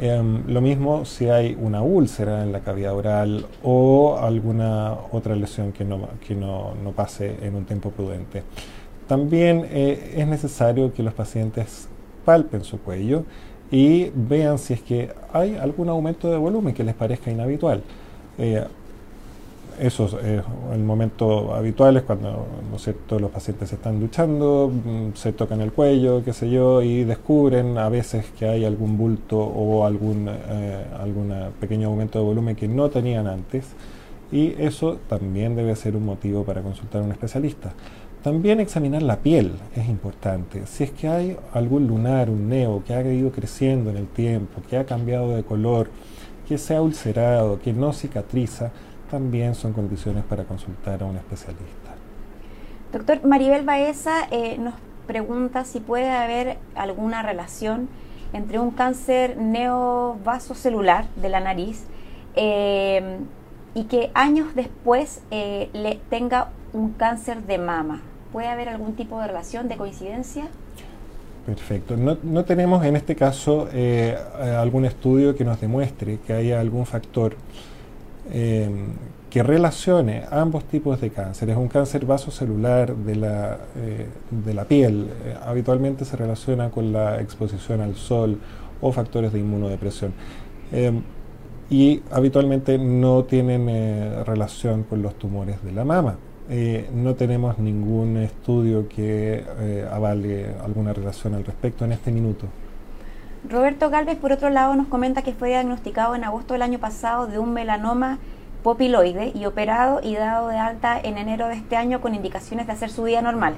Em, 0.00 0.44
lo 0.46 0.60
mismo 0.60 1.04
si 1.04 1.28
hay 1.28 1.56
una 1.60 1.82
úlcera 1.82 2.44
en 2.44 2.52
la 2.52 2.60
cavidad 2.60 2.94
oral 2.94 3.46
o 3.64 4.16
alguna 4.16 4.94
otra 5.10 5.34
lesión 5.34 5.72
que 5.72 5.84
no, 5.84 6.08
que 6.24 6.36
no, 6.36 6.74
no 6.84 6.92
pase 6.92 7.34
en 7.42 7.56
un 7.56 7.64
tiempo 7.64 7.90
prudente. 7.90 8.44
También 9.08 9.66
eh, 9.70 10.14
es 10.16 10.28
necesario 10.28 10.92
que 10.92 11.02
los 11.02 11.14
pacientes 11.14 11.88
palpen 12.24 12.62
su 12.62 12.78
cuello 12.78 13.24
y 13.72 14.10
vean 14.14 14.58
si 14.58 14.74
es 14.74 14.82
que 14.82 15.10
hay 15.32 15.56
algún 15.56 15.88
aumento 15.88 16.30
de 16.30 16.36
volumen 16.36 16.74
que 16.74 16.84
les 16.84 16.94
parezca 16.94 17.30
inhabitual. 17.30 17.82
Eh, 18.38 18.64
eso 19.80 20.06
es 20.06 20.14
eh, 20.24 20.42
el 20.72 20.84
momento 20.84 21.54
habitual 21.54 21.96
es 21.96 22.02
cuando 22.02 22.46
¿no 22.70 23.18
los 23.18 23.30
pacientes 23.30 23.72
están 23.72 24.00
duchando, 24.00 24.70
mm, 24.72 25.14
se 25.14 25.32
tocan 25.32 25.60
el 25.60 25.72
cuello, 25.72 26.22
qué 26.24 26.32
sé 26.32 26.50
yo, 26.50 26.82
y 26.82 27.04
descubren 27.04 27.78
a 27.78 27.88
veces 27.88 28.26
que 28.38 28.46
hay 28.46 28.64
algún 28.64 28.96
bulto 28.96 29.38
o 29.38 29.84
algún 29.84 30.28
eh, 30.28 31.50
pequeño 31.60 31.88
aumento 31.88 32.18
de 32.18 32.24
volumen 32.24 32.56
que 32.56 32.68
no 32.68 32.88
tenían 32.90 33.26
antes. 33.26 33.66
Y 34.30 34.54
eso 34.58 34.98
también 35.08 35.56
debe 35.56 35.74
ser 35.74 35.96
un 35.96 36.04
motivo 36.04 36.44
para 36.44 36.60
consultar 36.62 37.00
a 37.00 37.04
un 37.04 37.12
especialista. 37.12 37.72
También 38.22 38.60
examinar 38.60 39.02
la 39.02 39.16
piel 39.20 39.52
es 39.74 39.88
importante. 39.88 40.66
Si 40.66 40.84
es 40.84 40.90
que 40.90 41.08
hay 41.08 41.36
algún 41.52 41.86
lunar, 41.86 42.28
un 42.28 42.48
neo 42.48 42.82
que 42.84 42.92
ha 42.92 43.02
ido 43.02 43.30
creciendo 43.30 43.90
en 43.90 43.96
el 43.96 44.08
tiempo, 44.08 44.60
que 44.68 44.76
ha 44.76 44.84
cambiado 44.84 45.34
de 45.34 45.44
color, 45.44 45.88
que 46.48 46.58
se 46.58 46.74
ha 46.74 46.82
ulcerado, 46.82 47.60
que 47.60 47.72
no 47.72 47.92
cicatriza, 47.92 48.72
también 49.10 49.54
son 49.54 49.72
condiciones 49.72 50.24
para 50.24 50.44
consultar 50.44 51.02
a 51.02 51.06
un 51.06 51.16
especialista. 51.16 51.94
Doctor 52.92 53.24
Maribel 53.24 53.64
Baeza 53.64 54.28
eh, 54.30 54.56
nos 54.58 54.74
pregunta 55.06 55.64
si 55.64 55.80
puede 55.80 56.10
haber 56.10 56.58
alguna 56.74 57.22
relación 57.22 57.88
entre 58.32 58.58
un 58.58 58.70
cáncer 58.70 59.36
neovasocelular 59.36 61.06
de 61.16 61.28
la 61.28 61.40
nariz 61.40 61.84
eh, 62.34 63.18
y 63.74 63.84
que 63.84 64.10
años 64.14 64.54
después 64.54 65.22
eh, 65.30 65.68
le 65.72 66.00
tenga 66.08 66.50
un 66.72 66.92
cáncer 66.92 67.42
de 67.42 67.58
mama. 67.58 68.02
¿Puede 68.32 68.48
haber 68.48 68.68
algún 68.68 68.94
tipo 68.94 69.20
de 69.20 69.26
relación, 69.26 69.68
de 69.68 69.76
coincidencia? 69.76 70.48
Perfecto. 71.46 71.96
No, 71.96 72.18
no 72.22 72.44
tenemos 72.44 72.84
en 72.84 72.96
este 72.96 73.16
caso 73.16 73.68
algún 74.58 74.84
estudio 74.84 75.34
que 75.34 75.44
nos 75.44 75.58
demuestre 75.58 76.18
que 76.26 76.34
haya 76.34 76.60
algún 76.60 76.84
factor 76.84 77.36
Em, 78.30 78.88
que 79.30 79.42
relacione 79.42 80.24
ambos 80.30 80.64
tipos 80.64 81.00
de 81.00 81.10
cáncer. 81.10 81.50
Es 81.50 81.56
un 81.56 81.68
cáncer 81.68 82.06
vasocelular 82.06 82.96
de 82.96 83.16
la, 83.16 83.58
eh, 83.76 84.06
de 84.30 84.54
la 84.54 84.64
piel. 84.64 85.08
Eh, 85.24 85.34
habitualmente 85.44 86.04
se 86.04 86.16
relaciona 86.16 86.70
con 86.70 86.92
la 86.92 87.20
exposición 87.20 87.80
al 87.82 87.94
sol 87.94 88.38
o 88.80 88.90
factores 88.92 89.32
de 89.32 89.40
inmunodepresión. 89.40 90.12
Em, 90.72 91.02
y 91.70 92.02
habitualmente 92.10 92.78
no 92.78 93.24
tienen 93.24 93.68
eh, 93.68 94.24
relación 94.24 94.84
con 94.84 95.02
los 95.02 95.14
tumores 95.16 95.62
de 95.62 95.72
la 95.72 95.84
mama. 95.84 96.16
no 96.94 97.14
tenemos 97.14 97.58
ningún 97.58 98.16
estudio 98.16 98.88
que 98.88 99.44
avale 99.92 100.46
alguna 100.64 100.94
relación 100.94 101.34
al 101.34 101.44
respecto 101.44 101.84
en 101.84 101.92
este 101.92 102.10
minuto. 102.10 102.46
Roberto 103.44 103.88
Galvez, 103.88 104.18
por 104.18 104.32
otro 104.32 104.50
lado, 104.50 104.74
nos 104.74 104.88
comenta 104.88 105.22
que 105.22 105.32
fue 105.32 105.48
diagnosticado 105.48 106.14
en 106.14 106.24
agosto 106.24 106.54
del 106.54 106.62
año 106.62 106.78
pasado 106.78 107.26
de 107.26 107.38
un 107.38 107.52
melanoma 107.52 108.18
popiloide 108.62 109.32
y 109.34 109.46
operado 109.46 110.00
y 110.02 110.16
dado 110.16 110.48
de 110.48 110.58
alta 110.58 110.98
en 110.98 111.16
enero 111.16 111.46
de 111.46 111.54
este 111.54 111.76
año 111.76 112.00
con 112.00 112.14
indicaciones 112.14 112.66
de 112.66 112.72
hacer 112.72 112.90
su 112.90 113.04
vida 113.04 113.22
normal. 113.22 113.54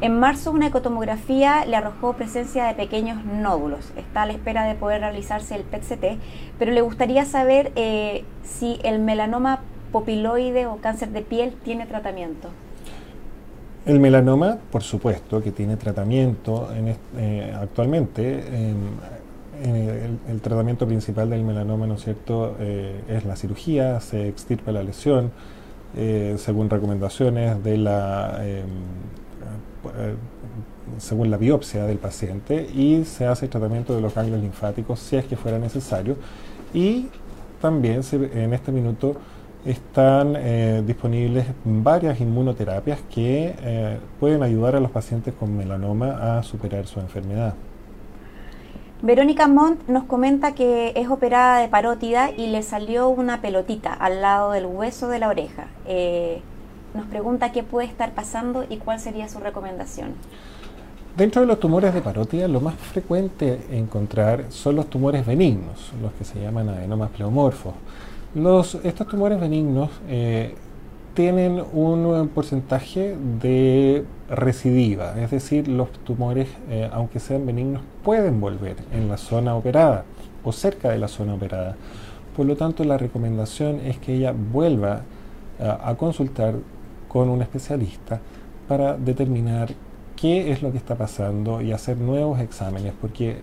En 0.00 0.20
marzo 0.20 0.50
una 0.50 0.66
ecotomografía 0.66 1.64
le 1.64 1.76
arrojó 1.76 2.12
presencia 2.12 2.64
de 2.64 2.74
pequeños 2.74 3.24
nódulos. 3.24 3.92
Está 3.96 4.22
a 4.22 4.26
la 4.26 4.34
espera 4.34 4.64
de 4.64 4.74
poder 4.74 5.00
realizarse 5.00 5.54
el 5.54 5.62
PET-CT, 5.62 6.20
pero 6.58 6.72
le 6.72 6.82
gustaría 6.82 7.24
saber 7.24 7.72
eh, 7.76 8.24
si 8.42 8.78
el 8.84 8.98
melanoma 8.98 9.60
popiloide 9.90 10.66
o 10.66 10.76
cáncer 10.76 11.10
de 11.10 11.22
piel 11.22 11.54
tiene 11.64 11.86
tratamiento. 11.86 12.50
El 13.86 14.00
melanoma, 14.00 14.56
por 14.72 14.82
supuesto, 14.82 15.42
que 15.42 15.50
tiene 15.50 15.76
tratamiento 15.76 16.70
eh, 17.18 17.54
actualmente. 17.54 18.42
el, 19.62 20.40
tratamiento 20.40 20.86
principal 20.86 21.28
del 21.30 21.42
melanoma, 21.44 21.86
¿no 21.86 21.94
es 21.94 22.04
cierto?, 22.04 22.56
eh, 22.60 23.00
es 23.08 23.24
la 23.24 23.36
cirugía, 23.36 24.00
se 24.00 24.26
extirpa 24.28 24.72
la 24.72 24.82
lesión, 24.82 25.30
eh, 25.96 26.34
según 26.38 26.70
recomendaciones 26.70 27.62
de 27.62 27.78
la, 27.78 28.40
em, 28.42 28.66
según 30.98 31.30
la 31.30 31.36
biopsia 31.36 31.84
del 31.84 31.98
paciente, 31.98 32.66
y 32.74 33.04
se 33.04 33.26
hace 33.26 33.46
el 33.46 33.50
tratamiento 33.50 33.94
de 33.94 34.00
los 34.00 34.14
ganglios 34.14 34.40
linfáticos 34.40 34.98
si 34.98 35.16
es 35.16 35.26
que 35.26 35.36
fuera 35.36 35.58
necesario. 35.58 36.16
Y 36.72 37.08
también 37.60 38.00
en 38.12 38.54
este 38.54 38.72
minuto 38.72 39.16
están 39.64 40.34
eh, 40.36 40.82
disponibles 40.86 41.46
varias 41.64 42.20
inmunoterapias 42.20 43.00
que 43.12 43.54
eh, 43.58 43.98
pueden 44.20 44.42
ayudar 44.42 44.76
a 44.76 44.80
los 44.80 44.90
pacientes 44.90 45.32
con 45.34 45.56
melanoma 45.56 46.38
a 46.38 46.42
superar 46.42 46.86
su 46.86 47.00
enfermedad. 47.00 47.54
Verónica 49.02 49.48
Montt 49.48 49.88
nos 49.88 50.04
comenta 50.04 50.54
que 50.54 50.92
es 50.96 51.08
operada 51.08 51.60
de 51.60 51.68
parótida 51.68 52.30
y 52.30 52.48
le 52.48 52.62
salió 52.62 53.08
una 53.08 53.40
pelotita 53.40 53.92
al 53.92 54.22
lado 54.22 54.52
del 54.52 54.66
hueso 54.66 55.08
de 55.08 55.18
la 55.18 55.28
oreja. 55.28 55.66
Eh, 55.86 56.40
nos 56.94 57.06
pregunta 57.06 57.52
qué 57.52 57.62
puede 57.62 57.86
estar 57.86 58.12
pasando 58.12 58.64
y 58.68 58.76
cuál 58.76 59.00
sería 59.00 59.28
su 59.28 59.40
recomendación. 59.40 60.12
Dentro 61.16 61.42
de 61.42 61.46
los 61.46 61.60
tumores 61.60 61.94
de 61.94 62.00
parótida, 62.00 62.48
lo 62.48 62.60
más 62.60 62.74
frecuente 62.74 63.60
encontrar 63.70 64.46
son 64.48 64.76
los 64.76 64.90
tumores 64.90 65.24
benignos, 65.24 65.92
los 66.02 66.12
que 66.12 66.24
se 66.24 66.40
llaman 66.40 66.68
adenomas 66.68 67.10
pleomorfos 67.10 67.74
estos 68.34 69.06
tumores 69.06 69.40
benignos 69.40 69.90
eh, 70.08 70.56
tienen 71.14 71.62
un 71.72 72.28
porcentaje 72.34 73.16
de 73.40 74.04
recidiva, 74.28 75.14
es 75.20 75.30
decir, 75.30 75.68
los 75.68 75.90
tumores, 76.04 76.48
eh, 76.68 76.90
aunque 76.92 77.20
sean 77.20 77.46
benignos, 77.46 77.82
pueden 78.02 78.40
volver 78.40 78.76
en 78.92 79.08
la 79.08 79.18
zona 79.18 79.54
operada 79.54 80.04
o 80.42 80.50
cerca 80.50 80.90
de 80.90 80.98
la 80.98 81.06
zona 81.06 81.34
operada. 81.34 81.76
Por 82.36 82.46
lo 82.46 82.56
tanto, 82.56 82.82
la 82.82 82.98
recomendación 82.98 83.78
es 83.78 83.98
que 83.98 84.14
ella 84.14 84.32
vuelva 84.32 85.02
eh, 85.60 85.72
a 85.80 85.94
consultar 85.94 86.56
con 87.06 87.28
un 87.28 87.40
especialista 87.40 88.20
para 88.66 88.96
determinar 88.96 89.70
qué 90.16 90.50
es 90.50 90.60
lo 90.60 90.72
que 90.72 90.78
está 90.78 90.96
pasando 90.96 91.60
y 91.60 91.70
hacer 91.70 91.98
nuevos 91.98 92.40
exámenes, 92.40 92.94
porque 93.00 93.42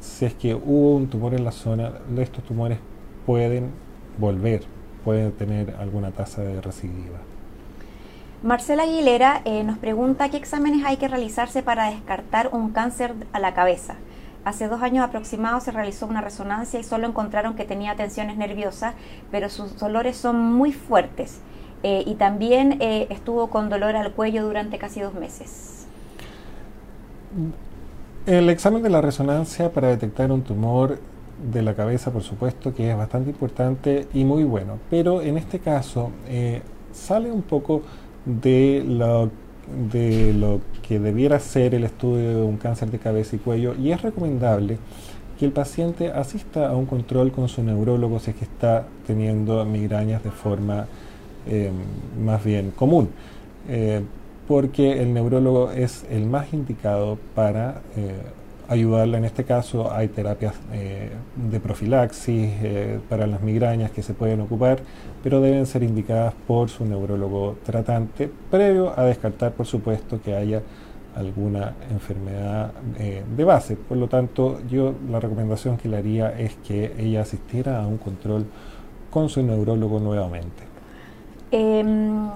si 0.00 0.24
es 0.24 0.32
que 0.34 0.54
hubo 0.54 0.96
un 0.96 1.08
tumor 1.08 1.34
en 1.34 1.44
la 1.44 1.52
zona, 1.52 1.92
estos 2.16 2.44
tumores 2.44 2.78
pueden 3.26 3.81
volver, 4.18 4.62
puede 5.04 5.30
tener 5.30 5.76
alguna 5.78 6.10
tasa 6.10 6.42
de 6.42 6.60
recidiva. 6.60 7.18
Marcela 8.42 8.82
Aguilera 8.82 9.40
eh, 9.44 9.62
nos 9.62 9.78
pregunta 9.78 10.28
qué 10.28 10.36
exámenes 10.36 10.84
hay 10.84 10.96
que 10.96 11.06
realizarse 11.06 11.62
para 11.62 11.90
descartar 11.90 12.50
un 12.52 12.70
cáncer 12.70 13.14
a 13.32 13.38
la 13.38 13.54
cabeza. 13.54 13.94
Hace 14.44 14.66
dos 14.66 14.82
años 14.82 15.04
aproximados 15.04 15.62
se 15.62 15.70
realizó 15.70 16.06
una 16.06 16.20
resonancia 16.20 16.80
y 16.80 16.82
solo 16.82 17.06
encontraron 17.06 17.54
que 17.54 17.64
tenía 17.64 17.94
tensiones 17.94 18.36
nerviosas, 18.36 18.94
pero 19.30 19.48
sus 19.48 19.78
dolores 19.78 20.16
son 20.16 20.40
muy 20.40 20.72
fuertes. 20.72 21.40
Eh, 21.84 22.02
y 22.06 22.14
también 22.14 22.78
eh, 22.80 23.06
estuvo 23.10 23.48
con 23.48 23.68
dolor 23.68 23.94
al 23.94 24.12
cuello 24.12 24.44
durante 24.44 24.78
casi 24.78 25.00
dos 25.00 25.14
meses. 25.14 25.86
El 28.26 28.50
examen 28.50 28.82
de 28.82 28.90
la 28.90 29.00
resonancia 29.00 29.72
para 29.72 29.88
detectar 29.88 30.30
un 30.32 30.42
tumor 30.42 30.98
de 31.50 31.62
la 31.62 31.74
cabeza, 31.74 32.12
por 32.12 32.22
supuesto, 32.22 32.72
que 32.74 32.90
es 32.90 32.96
bastante 32.96 33.30
importante 33.30 34.06
y 34.14 34.24
muy 34.24 34.44
bueno. 34.44 34.78
Pero 34.90 35.22
en 35.22 35.36
este 35.36 35.58
caso 35.58 36.10
eh, 36.28 36.62
sale 36.92 37.30
un 37.30 37.42
poco 37.42 37.82
de 38.24 38.84
lo, 38.86 39.30
de 39.90 40.32
lo 40.32 40.60
que 40.86 40.98
debiera 41.00 41.38
ser 41.40 41.74
el 41.74 41.84
estudio 41.84 42.38
de 42.38 42.42
un 42.42 42.56
cáncer 42.56 42.90
de 42.90 42.98
cabeza 42.98 43.36
y 43.36 43.38
cuello 43.40 43.74
y 43.74 43.90
es 43.90 44.02
recomendable 44.02 44.78
que 45.38 45.46
el 45.46 45.52
paciente 45.52 46.12
asista 46.12 46.68
a 46.68 46.76
un 46.76 46.86
control 46.86 47.32
con 47.32 47.48
su 47.48 47.62
neurólogo 47.62 48.20
si 48.20 48.30
es 48.30 48.36
que 48.36 48.44
está 48.44 48.86
teniendo 49.06 49.64
migrañas 49.64 50.22
de 50.22 50.30
forma 50.30 50.86
eh, 51.46 51.70
más 52.22 52.44
bien 52.44 52.70
común. 52.70 53.10
Eh, 53.68 54.02
porque 54.46 55.00
el 55.00 55.14
neurólogo 55.14 55.70
es 55.70 56.04
el 56.10 56.26
más 56.26 56.52
indicado 56.52 57.16
para 57.34 57.80
ayudarla. 58.72 59.18
En 59.18 59.24
este 59.24 59.44
caso 59.44 59.92
hay 59.92 60.08
terapias 60.08 60.54
eh, 60.72 61.10
de 61.36 61.60
profilaxis 61.60 62.50
eh, 62.62 63.00
para 63.08 63.26
las 63.26 63.42
migrañas 63.42 63.90
que 63.90 64.02
se 64.02 64.14
pueden 64.14 64.40
ocupar, 64.40 64.80
pero 65.22 65.40
deben 65.40 65.66
ser 65.66 65.82
indicadas 65.82 66.34
por 66.46 66.68
su 66.68 66.84
neurólogo 66.84 67.56
tratante, 67.64 68.30
previo 68.50 68.98
a 68.98 69.04
descartar, 69.04 69.52
por 69.52 69.66
supuesto, 69.66 70.20
que 70.20 70.34
haya 70.34 70.62
alguna 71.14 71.74
enfermedad 71.90 72.72
eh, 72.98 73.22
de 73.36 73.44
base. 73.44 73.76
Por 73.76 73.98
lo 73.98 74.08
tanto, 74.08 74.60
yo 74.68 74.94
la 75.10 75.20
recomendación 75.20 75.76
que 75.76 75.88
le 75.88 75.98
haría 75.98 76.30
es 76.38 76.56
que 76.56 76.94
ella 76.98 77.22
asistiera 77.22 77.82
a 77.82 77.86
un 77.86 77.98
control 77.98 78.46
con 79.10 79.28
su 79.28 79.42
neurólogo 79.42 80.00
nuevamente. 80.00 80.62
Em, 81.50 82.30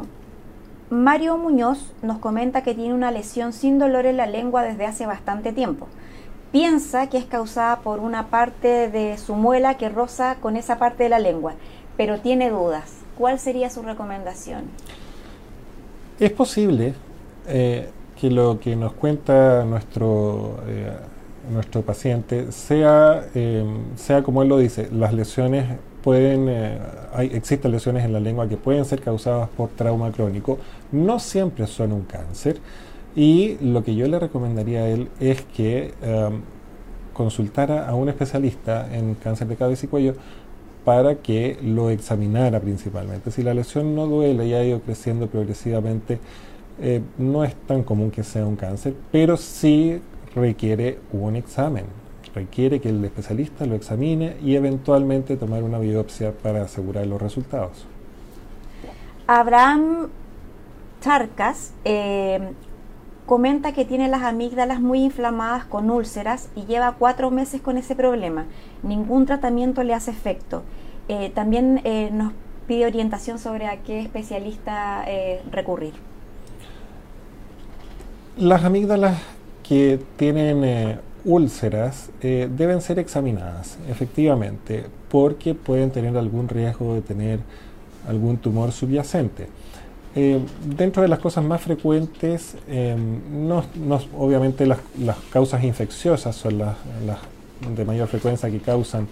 Mario 0.90 1.38
Muñoz 1.38 1.94
nos 2.02 2.18
comenta 2.18 2.62
que 2.62 2.74
tiene 2.74 2.92
una 2.92 3.10
lesión 3.10 3.52
sin 3.54 3.78
dolor 3.78 4.04
en 4.04 4.18
la 4.18 4.26
lengua 4.26 4.62
desde 4.62 4.84
hace 4.84 5.06
bastante 5.06 5.52
tiempo. 5.52 5.88
Piensa 6.52 7.08
que 7.08 7.18
es 7.18 7.24
causada 7.24 7.80
por 7.80 7.98
una 7.98 8.28
parte 8.28 8.88
de 8.88 9.18
su 9.18 9.34
muela 9.34 9.76
que 9.76 9.88
roza 9.88 10.36
con 10.40 10.56
esa 10.56 10.78
parte 10.78 11.02
de 11.04 11.08
la 11.08 11.18
lengua, 11.18 11.54
pero 11.96 12.20
tiene 12.20 12.50
dudas. 12.50 12.92
¿Cuál 13.18 13.38
sería 13.38 13.68
su 13.70 13.82
recomendación? 13.82 14.64
Es 16.18 16.30
posible 16.32 16.94
eh, 17.46 17.88
que 18.18 18.30
lo 18.30 18.60
que 18.60 18.76
nos 18.76 18.92
cuenta 18.92 19.64
nuestro, 19.64 20.60
eh, 20.66 20.92
nuestro 21.52 21.82
paciente 21.82 22.52
sea, 22.52 23.26
eh, 23.34 23.64
sea 23.96 24.22
como 24.22 24.42
él 24.42 24.48
lo 24.48 24.58
dice, 24.58 24.88
las 24.92 25.12
lesiones 25.12 25.66
pueden, 26.02 26.48
hay, 27.12 27.26
existen 27.34 27.72
lesiones 27.72 28.04
en 28.04 28.12
la 28.12 28.20
lengua 28.20 28.48
que 28.48 28.56
pueden 28.56 28.84
ser 28.84 29.02
causadas 29.02 29.48
por 29.48 29.70
trauma 29.70 30.12
crónico, 30.12 30.58
no 30.92 31.18
siempre 31.18 31.66
son 31.66 31.92
un 31.92 32.02
cáncer, 32.02 32.58
y 33.16 33.56
lo 33.60 33.82
que 33.82 33.96
yo 33.96 34.06
le 34.06 34.18
recomendaría 34.18 34.80
a 34.80 34.88
él 34.88 35.08
es 35.18 35.42
que 35.42 35.92
consultara 37.16 37.88
a 37.88 37.94
un 37.94 38.10
especialista 38.10 38.94
en 38.94 39.14
cáncer 39.14 39.48
de 39.48 39.56
cabeza 39.56 39.86
y 39.86 39.88
cuello 39.88 40.14
para 40.84 41.16
que 41.16 41.58
lo 41.62 41.90
examinara 41.90 42.60
principalmente. 42.60 43.30
Si 43.30 43.42
la 43.42 43.54
lesión 43.54 43.96
no 43.96 44.06
duele 44.06 44.46
y 44.46 44.54
ha 44.54 44.62
ido 44.62 44.80
creciendo 44.80 45.26
progresivamente, 45.26 46.20
eh, 46.80 47.00
no 47.16 47.42
es 47.42 47.54
tan 47.54 47.82
común 47.82 48.10
que 48.10 48.22
sea 48.22 48.46
un 48.46 48.54
cáncer, 48.54 48.94
pero 49.10 49.36
sí 49.36 50.00
requiere 50.34 50.98
un 51.12 51.36
examen. 51.36 51.86
Requiere 52.34 52.80
que 52.80 52.90
el 52.90 53.02
especialista 53.02 53.64
lo 53.64 53.74
examine 53.74 54.36
y 54.44 54.54
eventualmente 54.54 55.36
tomar 55.36 55.62
una 55.62 55.78
biopsia 55.78 56.32
para 56.32 56.62
asegurar 56.62 57.06
los 57.06 57.20
resultados. 57.20 57.86
Abraham 59.26 60.08
Charcas 61.00 61.72
eh, 61.84 62.52
comenta 63.26 63.72
que 63.72 63.84
tiene 63.84 64.08
las 64.08 64.22
amígdalas 64.22 64.80
muy 64.80 65.00
inflamadas 65.00 65.64
con 65.64 65.90
úlceras 65.90 66.48
y 66.54 66.64
lleva 66.64 66.92
cuatro 66.92 67.30
meses 67.30 67.60
con 67.60 67.76
ese 67.76 67.96
problema. 67.96 68.46
Ningún 68.82 69.26
tratamiento 69.26 69.82
le 69.82 69.94
hace 69.94 70.12
efecto. 70.12 70.62
Eh, 71.08 71.30
también 71.34 71.80
eh, 71.84 72.10
nos 72.12 72.32
pide 72.66 72.86
orientación 72.86 73.38
sobre 73.38 73.66
a 73.66 73.82
qué 73.82 74.00
especialista 74.00 75.04
eh, 75.06 75.42
recurrir. 75.50 75.94
Las 78.36 78.64
amígdalas 78.64 79.18
que 79.62 80.00
tienen 80.16 81.00
úlceras 81.24 82.10
deben 82.20 82.80
ser 82.82 82.98
examinadas, 82.98 83.78
efectivamente, 83.88 84.84
porque 85.10 85.54
pueden 85.54 85.90
tener 85.90 86.16
algún 86.16 86.48
riesgo 86.48 86.94
de 86.94 87.00
tener 87.00 87.40
algún 88.06 88.36
tumor 88.36 88.72
subyacente. 88.72 89.48
Eh, 90.18 90.40
dentro 90.64 91.02
de 91.02 91.08
las 91.08 91.18
cosas 91.18 91.44
más 91.44 91.60
frecuentes, 91.60 92.56
no, 93.30 93.62
obviamente 94.16 94.64
las, 94.64 94.78
causas 95.30 95.62
infecciosas 95.62 96.34
son 96.34 96.56
las, 96.56 96.76
de 97.76 97.84
mayor 97.84 98.08
frecuencia 98.08 98.50
que 98.50 98.60
causan 98.60 99.06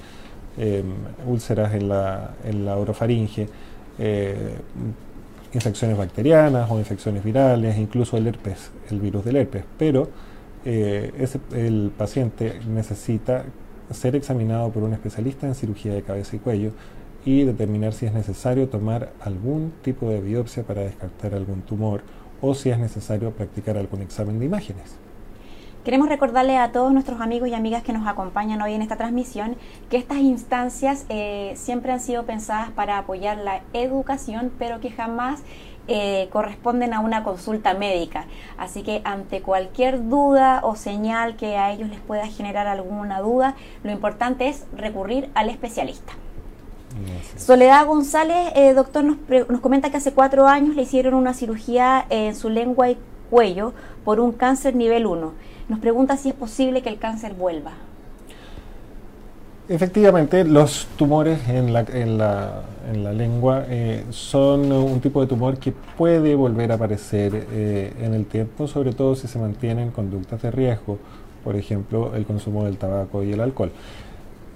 em, 0.56 0.86
úlceras 1.26 1.74
en 1.74 1.88
la, 1.90 2.76
orofaringe, 2.76 3.48
eh, 3.98 4.54
infecciones 5.52 5.98
bacterianas 5.98 6.70
o 6.70 6.78
infecciones 6.78 7.22
virales, 7.22 7.76
incluso 7.76 8.16
el 8.16 8.26
herpes, 8.26 8.70
el 8.90 8.98
virus 8.98 9.26
del 9.26 9.36
herpes, 9.36 9.64
pero 9.78 10.08
eh, 10.64 11.28
el 11.52 11.92
paciente 11.96 12.60
necesita 12.66 13.44
ser 13.90 14.16
examinado 14.16 14.70
por 14.70 14.82
un 14.82 14.94
especialista 14.94 15.46
en 15.46 15.54
cirugía 15.54 15.92
de 15.92 16.02
cabeza 16.02 16.34
y 16.34 16.38
cuello 16.38 16.72
y 17.24 17.44
determinar 17.44 17.92
si 17.92 18.06
es 18.06 18.12
necesario 18.12 18.68
tomar 18.68 19.12
algún 19.20 19.72
tipo 19.82 20.08
de 20.10 20.20
biopsia 20.20 20.62
para 20.62 20.82
descartar 20.82 21.34
algún 21.34 21.62
tumor 21.62 22.02
o 22.40 22.54
si 22.54 22.70
es 22.70 22.78
necesario 22.78 23.30
practicar 23.30 23.78
algún 23.78 24.02
examen 24.02 24.38
de 24.38 24.46
imágenes. 24.46 24.98
Queremos 25.84 26.08
recordarle 26.08 26.56
a 26.56 26.72
todos 26.72 26.94
nuestros 26.94 27.20
amigos 27.20 27.50
y 27.50 27.54
amigas 27.54 27.82
que 27.82 27.92
nos 27.92 28.06
acompañan 28.06 28.62
hoy 28.62 28.72
en 28.72 28.80
esta 28.80 28.96
transmisión 28.96 29.56
que 29.90 29.98
estas 29.98 30.18
instancias 30.18 31.04
eh, 31.10 31.52
siempre 31.56 31.92
han 31.92 32.00
sido 32.00 32.24
pensadas 32.24 32.70
para 32.70 32.96
apoyar 32.96 33.36
la 33.36 33.60
educación, 33.74 34.50
pero 34.58 34.80
que 34.80 34.90
jamás 34.90 35.42
eh, 35.86 36.28
corresponden 36.32 36.94
a 36.94 37.00
una 37.00 37.22
consulta 37.22 37.74
médica. 37.74 38.24
Así 38.56 38.82
que 38.82 39.02
ante 39.04 39.42
cualquier 39.42 40.08
duda 40.08 40.60
o 40.62 40.74
señal 40.74 41.36
que 41.36 41.58
a 41.58 41.70
ellos 41.72 41.90
les 41.90 42.00
pueda 42.00 42.26
generar 42.28 42.66
alguna 42.66 43.20
duda, 43.20 43.54
lo 43.82 43.92
importante 43.92 44.48
es 44.48 44.64
recurrir 44.74 45.28
al 45.34 45.50
especialista. 45.50 46.14
Soledad 47.36 47.86
González, 47.86 48.52
eh, 48.54 48.72
doctor, 48.74 49.04
nos, 49.04 49.16
nos, 49.48 49.60
comenta 49.60 49.90
que 49.90 49.96
hace 49.96 50.12
cuatro 50.12 50.46
años 50.46 50.76
le 50.76 50.82
hicieron 50.82 51.14
una 51.14 51.34
cirugía 51.34 52.06
en 52.10 52.34
su 52.34 52.48
lengua 52.48 52.90
y 52.90 52.98
cuello 53.30 53.72
por 54.04 54.20
un 54.20 54.32
cáncer 54.32 54.76
nivel 54.76 55.06
1. 55.06 55.32
Nos 55.68 55.78
pregunta 55.80 56.16
si 56.16 56.28
es 56.28 56.34
posible 56.34 56.82
que 56.82 56.88
el 56.88 56.98
cáncer 56.98 57.34
vuelva. 57.34 57.72
Efectivamente, 59.66 60.44
los 60.44 60.86
tumores 60.98 61.48
en 61.48 61.72
la, 61.72 61.80
en 61.80 62.18
la, 62.18 62.64
en 62.92 63.02
la 63.02 63.12
lengua 63.14 63.64
eh, 63.66 64.04
son 64.10 64.70
un 64.70 65.00
tipo 65.00 65.22
de 65.22 65.26
tumor 65.26 65.56
que 65.56 65.72
puede 65.72 66.34
volver 66.34 66.70
a 66.70 66.74
aparecer 66.74 67.46
eh, 67.50 67.94
en 67.98 68.12
el 68.12 68.26
tiempo, 68.26 68.68
sobre 68.68 68.92
todo 68.92 69.16
si 69.16 69.26
se 69.26 69.38
mantienen 69.38 69.90
conductas 69.90 70.42
de 70.42 70.50
riesgo, 70.50 70.98
por 71.42 71.56
ejemplo, 71.56 72.14
el 72.14 72.26
consumo 72.26 72.64
del 72.64 72.76
tabaco 72.76 73.22
y 73.22 73.32
el 73.32 73.40
alcohol. 73.40 73.72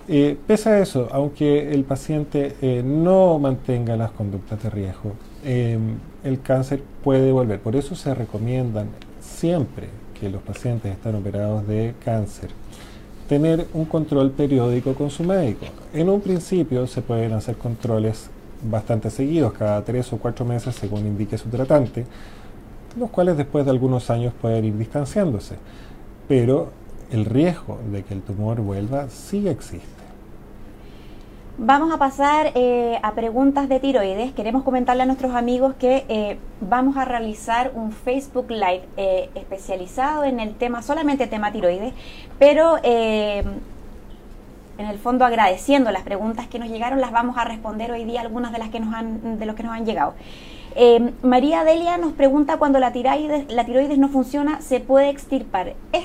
Eh, 0.09 0.39
pese 0.47 0.71
a 0.71 0.79
eso, 0.81 1.09
aunque 1.13 1.73
el 1.73 1.85
paciente 1.85 2.57
eh, 2.63 2.83
no 2.83 3.39
mantenga 3.39 3.97
las 3.97 4.11
conductas 4.11 4.63
de 4.63 4.71
riesgo, 4.71 5.13
em, 5.45 5.99
el 6.25 6.41
cáncer 6.41 6.83
puede 7.05 7.31
volver. 7.31 7.61
Por 7.61 7.77
eso 7.77 7.95
se 7.95 8.15
recomiendan 8.15 8.89
siempre 9.21 9.89
que 10.19 10.31
los 10.31 10.43
pacientes 10.43 10.93
están 10.93 11.15
operados 11.15 11.67
de 11.67 11.95
cáncer 12.05 12.51
tener 13.29 13.67
un 13.75 13.85
control 13.85 14.31
periódico 14.31 14.95
con 14.95 15.11
su 15.11 15.23
médico. 15.23 15.67
En 15.93 16.09
un 16.09 16.21
principio 16.21 16.87
se 16.87 17.03
pueden 17.03 17.35
hacer 17.35 17.57
controles 17.57 18.31
bastante 18.63 19.11
seguidos, 19.11 19.53
cada 19.53 19.85
tres 19.85 20.13
o 20.13 20.17
cuatro 20.17 20.45
meses 20.45 20.75
según 20.75 21.07
indique 21.07 21.37
su 21.37 21.49
tratante, 21.49 22.07
los 22.99 23.11
cuales 23.11 23.37
después 23.37 23.67
de 23.67 23.71
algunos 23.71 24.09
años 24.11 24.33
pueden 24.41 24.65
ir 24.65 24.79
distanciándose. 24.79 25.57
Pero 26.27 26.71
el 27.11 27.27
riesgo 27.27 27.79
de 27.93 28.03
que 28.03 28.15
el 28.15 28.23
tumor 28.23 28.61
vuelva 28.61 29.09
sí 29.11 29.47
existe. 29.47 29.98
Vamos 31.61 31.93
a 31.93 31.99
pasar 31.99 32.53
eh, 32.55 33.01
a 33.03 33.15
preguntas 33.15 33.69
de 33.69 33.81
tiroides. 33.81 34.33
Queremos 34.33 34.63
comentarle 34.63 35.03
a 35.03 35.07
nuestros 35.07 35.35
amigos 35.35 35.75
que 35.75 36.05
eh, 36.09 36.39
vamos 36.61 36.97
a 36.97 37.05
realizar 37.05 37.73
un 37.75 37.91
Facebook 37.91 38.49
Live 38.49 38.83
eh, 38.97 39.29
especializado 39.35 40.23
en 40.23 40.39
el 40.39 40.55
tema, 40.55 40.83
solamente 40.83 41.27
tema 41.27 41.51
tiroides, 41.51 41.95
pero 42.39 42.77
en 42.85 43.59
el 44.79 44.99
fondo 45.01 45.25
agradeciendo 45.25 45.91
las 45.91 46.05
preguntas 46.05 46.47
que 46.47 46.61
nos 46.61 46.69
llegaron, 46.69 47.01
las 47.01 47.11
vamos 47.11 47.37
a 47.37 47.45
responder 47.45 47.91
hoy 47.91 48.05
día 48.05 48.21
algunas 48.21 48.53
de 48.53 48.59
las 48.59 48.69
que 48.69 48.79
nos 48.79 48.95
han, 48.95 49.41
de 49.41 49.45
los 49.45 49.57
que 49.57 49.65
nos 49.65 49.73
han 49.73 49.85
llegado. 49.85 50.15
María 51.25 51.65
Delia 51.65 51.99
nos 51.99 52.13
pregunta 52.13 52.59
cuando 52.59 52.79
la 52.79 52.93
tiroides, 52.93 53.53
la 53.53 53.65
tiroides 53.65 53.99
no 53.99 54.09
funciona, 54.11 54.61
¿se 54.61 54.79
puede 54.79 55.09
extirpar? 55.09 55.75
¿Es 55.91 56.05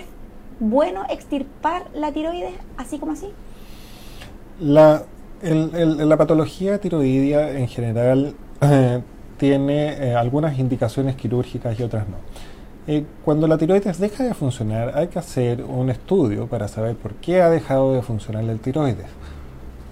bueno 0.59 1.03
extirpar 1.09 1.83
la 1.93 2.11
tiroides 2.11 2.55
así 2.77 2.97
como 2.97 3.11
así? 3.11 3.27
La 4.59 5.03
la 5.43 6.17
patología 6.17 6.79
tiroidea 6.79 7.51
en 7.57 7.67
general 7.67 8.33
eh, 8.61 9.01
tiene 9.37 9.93
eh, 9.93 10.15
algunas 10.15 10.57
indicaciones 10.57 11.15
quirúrgicas 11.15 11.77
y 11.79 11.83
otras 11.83 12.07
no. 12.07 12.15
Eh, 12.87 13.05
cuando 13.23 13.47
la 13.47 13.57
tiroides 13.57 13.99
deja 13.99 14.23
de 14.23 14.33
funcionar 14.33 14.97
hay 14.97 15.07
que 15.07 15.19
hacer 15.19 15.63
un 15.63 15.89
estudio 15.89 16.47
para 16.47 16.67
saber 16.67 16.95
por 16.95 17.13
qué 17.15 17.41
ha 17.41 17.49
dejado 17.49 17.93
de 17.93 18.01
funcionar 18.01 18.43
el 18.43 18.59
tiroides. 18.59 19.07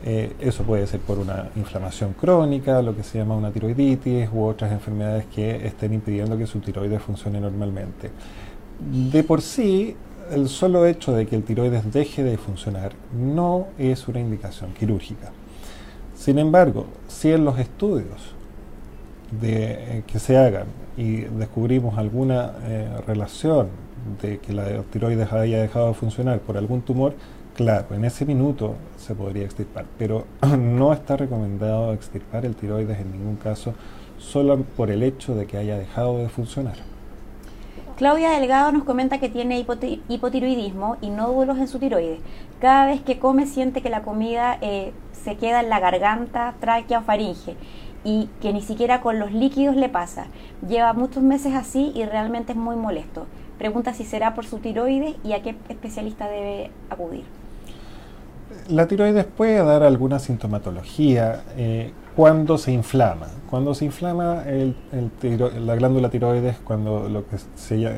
eso 0.03 0.63
puede 0.63 0.87
ser 0.87 0.99
por 0.99 1.19
una 1.19 1.49
inflamación 1.55 2.13
crónica, 2.13 2.81
lo 2.81 2.95
que 2.95 3.03
se 3.03 3.19
llama 3.19 3.35
una 3.35 3.51
tiroiditis 3.51 4.29
u 4.33 4.43
otras 4.43 4.71
enfermedades 4.71 5.25
que 5.33 5.65
estén 5.67 5.93
impidiendo 5.93 6.37
que 6.37 6.47
su 6.47 6.59
tiroides 6.59 7.01
funcione 7.01 7.39
normalmente. 7.39 8.09
De 9.11 9.23
por 9.23 9.41
sí, 9.41 9.95
el 10.31 10.47
solo 10.49 10.85
hecho 10.85 11.13
de 11.13 11.25
que 11.25 11.35
el 11.35 11.43
tiroides 11.43 11.91
deje 11.91 12.23
de 12.23 12.37
funcionar 12.37 12.93
no 13.13 13.67
es 13.77 14.07
una 14.07 14.19
indicación 14.19 14.73
quirúrgica. 14.73 15.31
Sin 16.15 16.37
embargo, 16.37 16.85
si 17.07 17.31
en 17.31 17.45
los 17.45 17.57
estudios 17.57 18.35
eh, 19.41 20.03
que 20.05 20.19
se 20.19 20.37
hagan 20.37 20.67
y 20.97 21.21
descubrimos 21.21 21.97
alguna 21.97 22.53
eh, 22.63 22.89
relación 23.07 23.69
de 24.21 24.39
que 24.39 24.53
la 24.53 24.83
tiroides 24.83 25.31
haya 25.31 25.61
dejado 25.61 25.87
de 25.87 25.93
funcionar 25.93 26.39
por 26.39 26.57
algún 26.57 26.81
tumor, 26.81 27.13
claro, 27.55 27.95
en 27.95 28.05
ese 28.05 28.25
minuto 28.25 28.75
se 28.97 29.15
podría 29.15 29.45
extirpar, 29.45 29.85
pero 29.97 30.25
no 30.59 30.93
está 30.93 31.17
recomendado 31.17 31.93
extirpar 31.93 32.45
el 32.45 32.55
tiroides 32.55 32.99
en 32.99 33.11
ningún 33.11 33.37
caso 33.37 33.73
solo 34.17 34.57
por 34.77 34.91
el 34.91 35.01
hecho 35.01 35.33
de 35.33 35.47
que 35.47 35.57
haya 35.57 35.77
dejado 35.77 36.19
de 36.19 36.29
funcionar. 36.29 36.90
Claudia 38.01 38.31
Delgado 38.31 38.71
nos 38.71 38.83
comenta 38.83 39.19
que 39.19 39.29
tiene 39.29 39.63
hipotiroidismo 40.09 40.97
y 41.01 41.11
nódulos 41.11 41.59
en 41.59 41.67
su 41.67 41.77
tiroides. 41.77 42.19
Cada 42.59 42.87
vez 42.87 43.01
que 43.01 43.19
come 43.19 43.45
siente 43.45 43.83
que 43.83 43.91
la 43.91 44.01
comida 44.01 44.57
eh, 44.61 44.91
se 45.11 45.37
queda 45.37 45.59
en 45.59 45.69
la 45.69 45.79
garganta, 45.79 46.55
tráquea 46.59 46.97
o 46.97 47.01
faringe 47.03 47.55
y 48.03 48.27
que 48.41 48.53
ni 48.53 48.63
siquiera 48.63 49.01
con 49.01 49.19
los 49.19 49.31
líquidos 49.31 49.75
le 49.75 49.87
pasa. 49.87 50.25
Lleva 50.67 50.93
muchos 50.93 51.21
meses 51.21 51.53
así 51.53 51.91
y 51.93 52.03
realmente 52.05 52.53
es 52.53 52.57
muy 52.57 52.75
molesto. 52.75 53.27
Pregunta 53.59 53.93
si 53.93 54.03
será 54.03 54.33
por 54.33 54.47
su 54.47 54.57
tiroides 54.57 55.13
y 55.23 55.33
a 55.33 55.43
qué 55.43 55.55
especialista 55.69 56.27
debe 56.27 56.71
acudir. 56.89 57.25
La 58.67 58.87
tiroides 58.87 59.25
puede 59.25 59.63
dar 59.63 59.83
alguna 59.83 60.17
sintomatología 60.17 61.43
eh, 61.55 61.91
cuando 62.21 62.59
se 62.59 62.71
inflama. 62.71 63.25
Cuando 63.49 63.73
se 63.73 63.83
inflama 63.83 64.43
la 65.59 65.75
glándula 65.75 66.11
tiroides, 66.11 66.57
cuando 66.63 67.09
lo 67.09 67.27
que 67.27 67.37
se, 67.55 67.91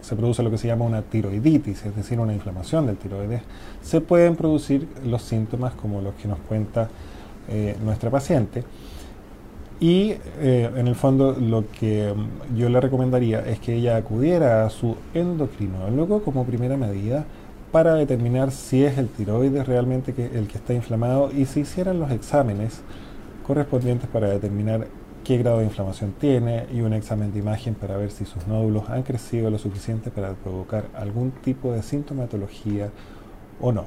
se, 0.00 0.14
produce 0.14 0.44
lo 0.44 0.52
que 0.52 0.56
se 0.56 0.68
llama 0.68 0.84
una 0.84 1.02
tiroiditis, 1.02 1.84
es 1.84 1.96
decir, 1.96 2.20
una 2.20 2.32
inflamación 2.32 2.86
del 2.86 2.96
tiroides, 2.96 3.42
se 3.82 4.00
pueden 4.00 4.36
producir 4.36 4.86
los 5.04 5.22
síntomas 5.22 5.72
como 5.72 6.00
los 6.00 6.14
que 6.14 6.28
nos 6.28 6.38
cuenta 6.38 6.90
eh, 7.48 7.76
nuestra 7.82 8.08
paciente. 8.08 8.62
Y 9.80 10.14
eh, 10.38 10.70
en 10.76 10.86
el 10.86 10.94
fondo 10.94 11.32
lo 11.32 11.64
que 11.72 12.14
mm, 12.14 12.56
yo 12.56 12.68
le 12.68 12.80
recomendaría 12.80 13.40
es 13.40 13.58
que 13.58 13.74
ella 13.74 13.96
acudiera 13.96 14.64
a 14.64 14.70
su 14.70 14.96
endocrinólogo 15.12 16.22
como 16.22 16.44
primera 16.44 16.76
medida 16.76 17.24
para 17.72 17.94
determinar 17.94 18.52
si 18.52 18.84
es 18.84 18.96
el 18.96 19.08
tiroides 19.08 19.66
realmente 19.66 20.14
que, 20.14 20.26
el 20.26 20.46
que 20.46 20.58
está 20.58 20.72
inflamado 20.72 21.32
y 21.36 21.46
se 21.46 21.58
hicieran 21.58 21.98
los 21.98 22.12
exámenes 22.12 22.82
correspondientes 23.50 24.08
para 24.08 24.28
determinar 24.28 24.86
qué 25.24 25.36
grado 25.36 25.58
de 25.58 25.64
inflamación 25.64 26.12
tiene 26.12 26.66
y 26.72 26.82
un 26.82 26.92
examen 26.92 27.32
de 27.32 27.40
imagen 27.40 27.74
para 27.74 27.96
ver 27.96 28.12
si 28.12 28.24
sus 28.24 28.46
nódulos 28.46 28.88
han 28.88 29.02
crecido 29.02 29.50
lo 29.50 29.58
suficiente 29.58 30.12
para 30.12 30.34
provocar 30.34 30.84
algún 30.94 31.32
tipo 31.32 31.72
de 31.72 31.82
sintomatología 31.82 32.90
o 33.60 33.72
no. 33.72 33.86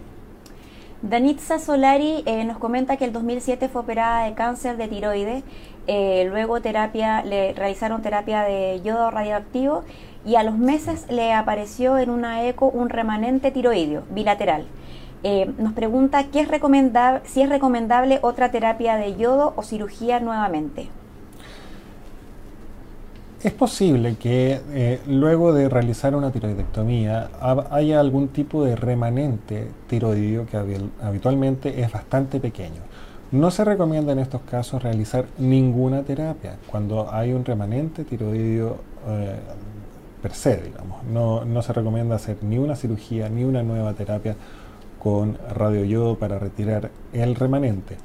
Danitza 1.02 1.60
Solari 1.60 2.24
eh, 2.26 2.44
nos 2.44 2.58
comenta 2.58 2.98
que 2.98 3.06
el 3.06 3.14
2007 3.14 3.70
fue 3.70 3.84
operada 3.84 4.26
de 4.26 4.34
cáncer 4.34 4.76
de 4.76 4.90
tiroides, 4.90 5.44
eh, 5.88 6.26
luego 6.30 6.60
terapia, 6.60 7.24
le 7.24 7.54
realizaron 7.54 8.02
terapia 8.02 8.42
de 8.42 8.82
yodo 8.84 9.12
radioactivo 9.12 9.86
y 10.26 10.36
a 10.36 10.44
los 10.44 10.58
meses 10.58 11.06
le 11.10 11.32
apareció 11.32 11.98
en 11.98 12.10
una 12.10 12.46
eco 12.46 12.68
un 12.68 12.90
remanente 12.90 13.50
tiroideo 13.50 14.04
bilateral. 14.10 14.66
Eh, 15.24 15.50
nos 15.58 15.72
pregunta 15.72 16.26
¿qué 16.26 16.42
es 16.42 16.50
si 17.24 17.42
es 17.42 17.50
recomendable 17.50 18.20
otra 18.22 18.52
terapia 18.52 18.98
de 18.98 19.16
yodo 19.16 19.54
o 19.56 19.64
cirugía 19.64 20.20
nuevamente. 20.20 20.90
Es 23.42 23.52
posible 23.52 24.16
que 24.16 24.62
eh, 24.72 25.02
luego 25.08 25.54
de 25.54 25.68
realizar 25.68 26.16
una 26.16 26.32
tiroidectomía 26.32 27.30
haya 27.72 28.00
algún 28.00 28.30
tipo 28.30 28.64
de 28.64 28.76
remanente 28.76 29.68
tiroideo 29.88 30.46
que 30.46 30.58
habitualmente 31.02 31.82
es 31.82 31.92
bastante 31.92 32.40
pequeño. 32.40 32.82
No 33.32 33.52
se 33.52 33.66
recomienda 33.66 34.14
en 34.14 34.20
estos 34.20 34.42
casos 34.42 34.84
realizar 34.84 35.26
ninguna 35.40 36.04
terapia 36.04 36.56
cuando 36.68 37.12
hay 37.12 37.34
un 37.34 37.44
remanente 37.44 38.04
tiroideo 38.06 38.78
eh, 39.08 39.36
per 40.22 40.34
se, 40.34 40.58
digamos. 40.58 41.04
No, 41.04 41.44
no, 41.44 41.62
se 41.62 41.74
recomienda 41.74 42.16
hacer 42.16 42.38
ni 42.44 42.58
una 42.58 42.78
cirugía 42.78 43.28
ni 43.28 43.44
una 43.44 43.62
nueva 43.62 43.94
terapia 43.94 44.38
con 45.04 45.38
radioyodo 45.54 46.16
para 46.18 46.40
retirar 46.40 46.92
el 47.12 47.36
remanente. 47.36 47.98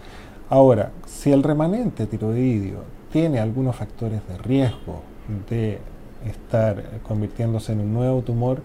Ahora, 0.51 0.91
si 1.07 1.31
el 1.33 1.43
remanente 1.43 2.07
tiroideo 2.07 2.83
tiene 3.13 3.39
algunos 3.39 3.77
factores 3.77 4.21
de 4.27 4.39
riesgo 4.39 5.03
de 5.49 5.79
estar 6.27 7.01
convirtiéndose 7.07 7.73
en 7.73 7.81
un 7.81 7.93
nuevo 7.93 8.23
tumor, 8.23 8.63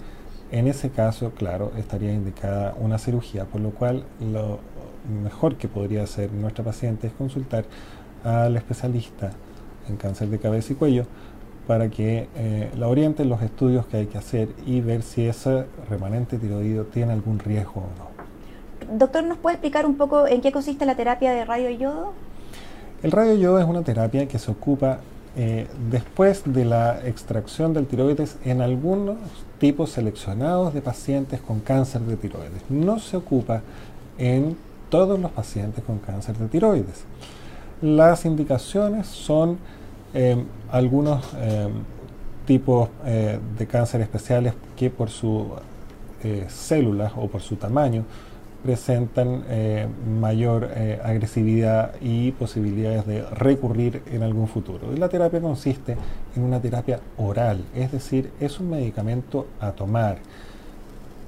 en 0.51 0.67
ese 0.67 0.89
caso, 0.89 1.31
claro, 1.31 1.71
estaría 1.77 2.13
indicada 2.13 2.75
una 2.79 2.97
cirugía, 2.97 3.45
por 3.45 3.61
lo 3.61 3.71
cual 3.71 4.05
lo 4.19 4.59
mejor 5.23 5.55
que 5.55 5.67
podría 5.67 6.03
hacer 6.03 6.31
nuestra 6.31 6.63
paciente 6.63 7.07
es 7.07 7.13
consultar 7.13 7.65
al 8.23 8.55
especialista 8.55 9.31
en 9.89 9.97
cáncer 9.97 10.29
de 10.29 10.39
cabeza 10.39 10.73
y 10.73 10.75
cuello 10.75 11.05
para 11.67 11.89
que 11.89 12.27
eh, 12.35 12.71
la 12.77 12.87
oriente 12.87 13.23
en 13.23 13.29
los 13.29 13.41
estudios 13.41 13.85
que 13.87 13.97
hay 13.97 14.05
que 14.07 14.17
hacer 14.17 14.49
y 14.65 14.81
ver 14.81 15.01
si 15.01 15.25
ese 15.25 15.65
remanente 15.89 16.37
tiroideo 16.37 16.85
tiene 16.85 17.13
algún 17.13 17.39
riesgo 17.39 17.81
o 17.81 17.99
no. 17.99 18.12
Doctor, 18.95 19.23
¿nos 19.23 19.39
puede 19.39 19.55
explicar 19.55 19.87
un 19.87 19.95
poco 19.95 20.27
en 20.27 20.39
qué 20.41 20.51
consiste 20.51 20.85
la 20.85 20.93
terapia 20.93 21.31
de 21.31 21.45
radio 21.45 21.71
yodo? 21.71 22.13
El 23.01 23.11
radio 23.11 23.33
yodo 23.33 23.59
es 23.59 23.65
una 23.65 23.81
terapia 23.81 24.27
que 24.27 24.37
se 24.37 24.51
ocupa 24.51 24.99
eh, 25.35 25.67
después 25.89 26.43
de 26.45 26.63
la 26.63 26.99
extracción 27.03 27.73
del 27.73 27.87
tiroides 27.87 28.37
en 28.45 28.61
algunos 28.61 29.17
tipos 29.57 29.89
seleccionados 29.89 30.75
de 30.75 30.81
pacientes 30.81 31.41
con 31.41 31.59
cáncer 31.59 32.01
de 32.01 32.17
tiroides. 32.17 32.61
No 32.69 32.99
se 32.99 33.17
ocupa 33.17 33.63
en 34.19 34.55
todos 34.89 35.19
los 35.19 35.31
pacientes 35.31 35.83
con 35.83 35.97
cáncer 35.97 36.37
de 36.37 36.47
tiroides. 36.47 37.03
Las 37.81 38.25
indicaciones 38.25 39.07
son 39.07 39.57
eh, 40.13 40.37
algunos 40.69 41.25
eh, 41.37 41.67
tipos 42.45 42.89
de 43.03 43.65
cáncer 43.65 44.01
especiales 44.01 44.53
que 44.75 44.91
por 44.91 45.09
sus 45.09 45.45
células 46.47 47.11
o 47.17 47.27
por 47.27 47.41
su 47.41 47.55
tamaño 47.55 48.05
presentan 48.63 49.43
eh, 49.49 49.87
mayor 50.19 50.69
eh, 50.73 50.99
agresividad 51.03 51.91
y 52.01 52.31
posibilidades 52.31 53.05
de 53.05 53.21
recurrir 53.23 54.01
en 54.11 54.23
algún 54.23 54.47
futuro. 54.47 54.93
Y 54.93 54.97
la 54.97 55.09
terapia 55.09 55.41
consiste 55.41 55.97
en 56.35 56.43
una 56.43 56.61
terapia 56.61 56.99
oral, 57.17 57.61
es 57.75 57.91
decir, 57.91 58.31
es 58.39 58.59
un 58.59 58.69
medicamento 58.69 59.47
a 59.59 59.71
tomar. 59.71 60.17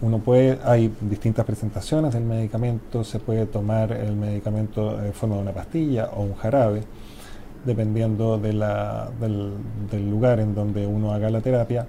Uno 0.02 0.20
puede, 0.20 0.60
hay 0.64 0.94
distintas 1.02 1.46
presentaciones 1.46 2.14
del 2.14 2.24
medicamento, 2.24 3.04
se 3.04 3.20
puede 3.20 3.46
tomar 3.46 3.92
el 3.92 4.16
medicamento 4.16 5.04
en 5.04 5.14
forma 5.14 5.36
de 5.36 5.42
una 5.42 5.52
pastilla 5.52 6.10
o 6.16 6.24
un 6.24 6.36
jarabe, 6.36 6.84
dependiendo 7.66 8.38
del 8.38 10.10
lugar 10.10 10.40
en 10.40 10.54
donde 10.56 10.88
uno 10.88 11.14
haga 11.14 11.30
la 11.30 11.42
terapia. 11.42 11.86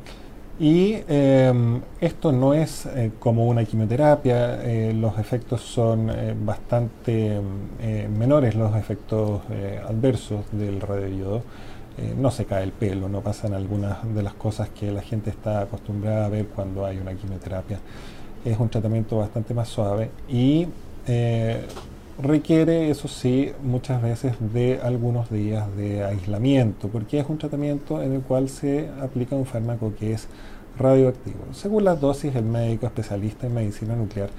Y 0.59 0.97
em, 1.09 1.83
esto 2.01 2.33
no 2.33 2.55
es 2.55 2.87
eh, 2.87 3.13
como 3.19 3.47
una 3.47 3.65
quimioterapia, 3.67 4.63
eh, 4.65 4.95
los 4.95 5.19
efectos 5.19 5.61
son 5.61 6.09
eh, 6.09 6.35
bastante 6.35 7.37
em, 7.37 8.19
menores, 8.19 8.55
los 8.55 8.75
efectos 8.75 9.43
adversos 9.87 10.47
del 10.53 10.81
radioyodo. 10.81 11.43
no 12.19 12.31
se 12.31 12.45
cae 12.45 12.63
el 12.63 12.73
pelo, 12.73 13.09
no 13.09 13.23
pasan 13.23 13.55
algunas 13.55 13.97
de 14.15 14.23
las 14.23 14.35
cosas 14.35 14.69
que 14.69 14.93
la 14.93 15.01
gente 15.01 15.31
está 15.31 15.63
acostumbrada 15.63 16.27
a 16.27 16.29
ver 16.29 16.47
cuando 16.47 16.85
hay 16.85 16.99
una 16.99 17.15
quimioterapia. 17.15 17.79
Es 18.45 18.59
un 18.59 18.69
tratamiento 18.69 19.19
bastante 19.19 19.55
más 19.55 19.69
suave 19.69 20.11
y 20.29 20.67
requiere, 22.19 22.91
eso 22.91 23.09
sí, 23.09 23.53
muchas 23.63 24.03
veces 24.03 24.35
de 24.53 24.81
algunos 24.83 25.31
días 25.31 25.75
de 25.77 26.05
aislamiento, 26.05 26.89
porque 26.89 27.21
es 27.21 27.29
un 27.29 27.39
tratamiento 27.39 28.03
en 28.03 28.13
el 28.13 28.23
cual 28.23 28.49
se 28.49 28.89
aplica 29.01 29.37
un 29.37 29.47
fármaco 29.47 29.93
que 29.99 30.13
es 30.13 30.29
radioactivo. 30.79 31.39
Según 31.53 31.85
las 31.85 32.01
dosis, 32.01 32.35
el 32.35 32.45
médico 32.45 32.87
especialista 32.87 33.47
en 33.47 33.55
medicina 33.55 33.95
nuclear 33.95 34.31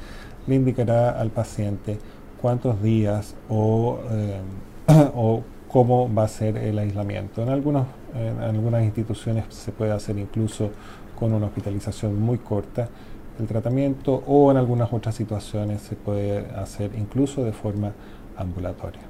le 0.48 0.56
indicará 0.56 1.20
al 1.20 1.30
paciente 1.30 1.98
cuántos 2.42 2.82
días 2.82 3.36
o, 3.50 4.00
eh, 4.12 4.42
o 5.16 5.42
cómo 5.68 6.14
va 6.14 6.24
a 6.24 6.28
ser 6.28 6.58
el 6.58 6.80
aislamiento. 6.80 7.44
En, 7.44 7.50
algunos, 7.50 7.88
en 8.16 8.40
algunas 8.40 8.84
instituciones 8.84 9.46
se 9.50 9.72
puede 9.72 9.92
hacer 9.92 10.18
incluso 10.18 10.72
con 11.20 11.34
una 11.34 11.48
hospitalización 11.48 12.20
muy 12.20 12.38
corta 12.38 12.90
el 13.40 13.48
tratamiento 13.48 14.24
o 14.28 14.52
en 14.52 14.58
algunas 14.58 14.92
otras 14.92 15.16
situaciones 15.16 15.82
se 15.82 15.96
puede 15.96 16.46
hacer 16.56 16.92
incluso 16.98 17.44
de 17.44 17.52
forma 17.52 17.94
ambulatoria. 18.36 19.02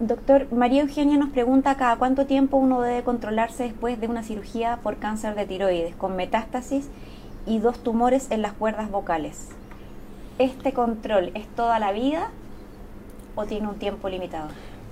Doctor, 0.00 0.46
María 0.52 0.82
Eugenia 0.82 1.18
nos 1.18 1.30
pregunta 1.30 1.76
cada 1.76 1.96
cuánto 1.96 2.26
tiempo 2.26 2.56
uno 2.56 2.80
debe 2.82 3.02
controlarse 3.02 3.64
después 3.64 4.00
de 4.00 4.06
una 4.06 4.22
cirugía 4.22 4.78
por 4.82 4.98
cáncer 4.98 5.34
de 5.34 5.44
tiroides 5.44 5.96
con 5.96 6.14
metástasis 6.14 6.88
y 7.46 7.58
dos 7.58 7.82
tumores 7.82 8.30
en 8.30 8.42
las 8.42 8.52
cuerdas 8.52 8.90
vocales. 8.90 9.48
¿Este 10.38 10.72
control 10.72 11.32
es 11.34 11.48
toda 11.48 11.80
la 11.80 11.90
vida 11.90 12.30
o 13.34 13.44
tiene 13.44 13.66
un 13.66 13.74
tiempo 13.74 14.08
limitado? 14.08 14.50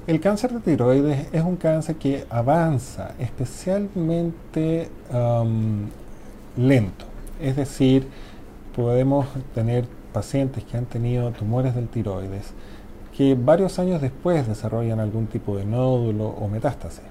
El 0.08 0.20
cáncer 0.20 0.52
de 0.52 0.60
tiroides 0.60 1.28
es 1.32 1.42
un 1.42 1.56
cáncer 1.56 1.96
que 1.96 2.26
avanza 2.30 3.14
especialmente 3.18 4.88
lento. 6.56 7.04
Es 7.40 7.54
decir, 7.54 8.08
podemos 8.76 9.26
tener 9.54 9.86
pacientes 10.12 10.62
que 10.64 10.76
han 10.76 10.84
tenido 10.84 11.30
tumores 11.32 11.74
del 11.74 11.88
tiroides 11.88 12.52
que 13.16 13.34
varios 13.34 13.78
años 13.78 14.02
después 14.02 14.46
desarrollan 14.46 15.00
algún 15.00 15.26
tipo 15.26 15.56
de 15.56 15.64
nódulo 15.64 16.28
o 16.28 16.48
metástasis. 16.48 17.02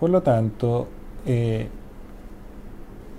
Por 0.00 0.10
lo 0.10 0.20
tanto, 0.20 0.88
eh, 1.24 1.68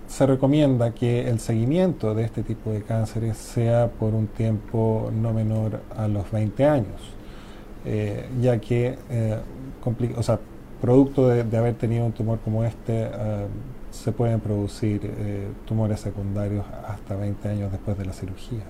se 0.07 0.25
recomienda 0.25 0.91
que 0.91 1.29
el 1.29 1.39
seguimiento 1.39 2.13
de 2.13 2.23
este 2.23 2.43
tipo 2.43 2.71
de 2.71 2.81
cánceres 2.81 3.37
sea 3.37 3.87
por 3.87 4.13
un 4.13 4.27
tiempo 4.27 5.09
no 5.13 5.33
menor 5.33 5.81
a 5.95 6.09
los 6.09 6.29
20 6.29 6.65
años, 6.65 7.01
eh, 7.85 8.27
ya 8.41 8.59
que, 8.59 8.97
eh, 9.09 9.37
o 10.17 10.23
sea, 10.23 10.39
producto 10.81 11.29
de, 11.29 11.57
haber 11.57 11.75
tenido 11.75 12.05
un 12.05 12.11
tumor 12.11 12.39
como 12.39 12.65
este, 12.65 13.09
se 13.91 14.11
pueden 14.11 14.39
producir 14.39 15.01
tumores 15.65 15.99
secundarios 15.99 16.65
hasta 16.87 17.15
20 17.15 17.47
años 17.49 17.71
después 17.71 17.97
de 17.97 18.05
la 18.05 18.13
cirugía. 18.13 18.63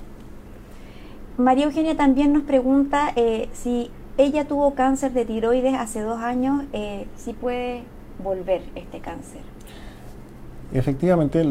María 1.38 1.65
Eugenia 1.65 1.95
también 1.95 2.34
nos 2.34 2.43
pregunta 2.43 3.13
si 3.53 3.91
ella 4.17 4.45
tuvo 4.45 4.76
cáncer 4.76 5.13
de 5.13 5.26
tiroides 5.26 5.76
hace 5.76 6.01
dos 6.01 6.20
años, 6.20 6.63
si 7.15 7.34
puede 7.34 7.84
volver 8.24 8.61
este 8.76 8.99
cáncer. 8.99 9.41
Efectivamente, 10.72 11.43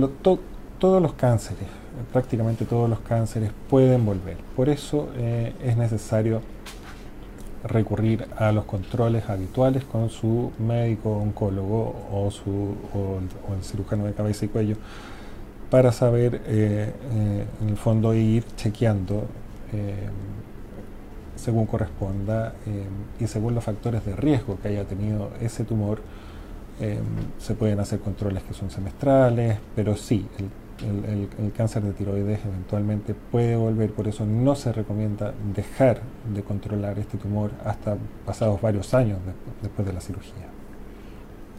todos 0.78 1.02
los 1.02 1.12
cánceres, 1.14 1.66
prácticamente 2.12 2.64
todos 2.64 2.88
los 2.88 3.00
cánceres 3.00 3.50
pueden 3.68 4.04
volver. 4.04 4.36
Por 4.54 4.68
eso 4.68 5.08
eh, 5.16 5.52
es 5.64 5.76
necesario 5.76 6.40
recurrir 7.68 8.26
a 8.36 8.52
los 8.52 8.64
controles 8.64 9.28
habituales 9.28 9.84
con 9.84 10.10
su 10.10 10.52
médico 10.58 11.10
oncólogo 11.10 11.94
o, 12.12 12.30
su, 12.30 12.74
el 13.56 13.64
cirujano 13.64 14.06
de 14.06 14.12
cabeza 14.12 14.44
y 14.44 14.48
cuello 14.48 14.76
para 15.70 15.92
saber, 15.92 16.42
eh, 16.46 16.92
eh, 17.12 17.46
en 17.62 17.68
el 17.68 17.76
fondo, 17.76 18.14
ir 18.14 18.44
chequeando 18.56 19.26
según 21.36 21.66
corresponda 21.66 22.54
y 23.20 23.26
según 23.26 23.54
los 23.54 23.62
factores 23.62 24.02
de 24.06 24.16
riesgo 24.16 24.58
que 24.62 24.68
haya 24.68 24.84
tenido 24.84 25.30
ese 25.42 25.62
tumor 25.64 26.00
se 27.38 27.54
pueden 27.54 27.78
hacer 27.80 28.00
controles 28.00 28.42
que 28.44 28.54
son 28.54 28.70
semestrales, 28.70 29.58
pero 29.76 29.94
sí, 29.94 30.26
el, 30.38 30.48
cáncer 31.56 31.82
de 31.82 31.92
tiroides 31.92 32.40
eventualmente 32.44 33.14
puede 33.14 33.56
volver, 33.56 33.92
por 33.92 34.08
eso 34.08 34.24
no 34.26 34.54
se 34.54 34.72
recomienda 34.72 35.34
dejar 35.54 36.00
de 36.32 36.42
controlar 36.42 36.98
este 36.98 37.18
tumor 37.18 37.50
hasta 37.64 37.96
pasados 38.24 38.60
varios 38.60 38.94
años 38.94 39.18
después 39.62 39.86
de 39.86 39.92
la 39.92 40.00
cirugía. 40.00 40.46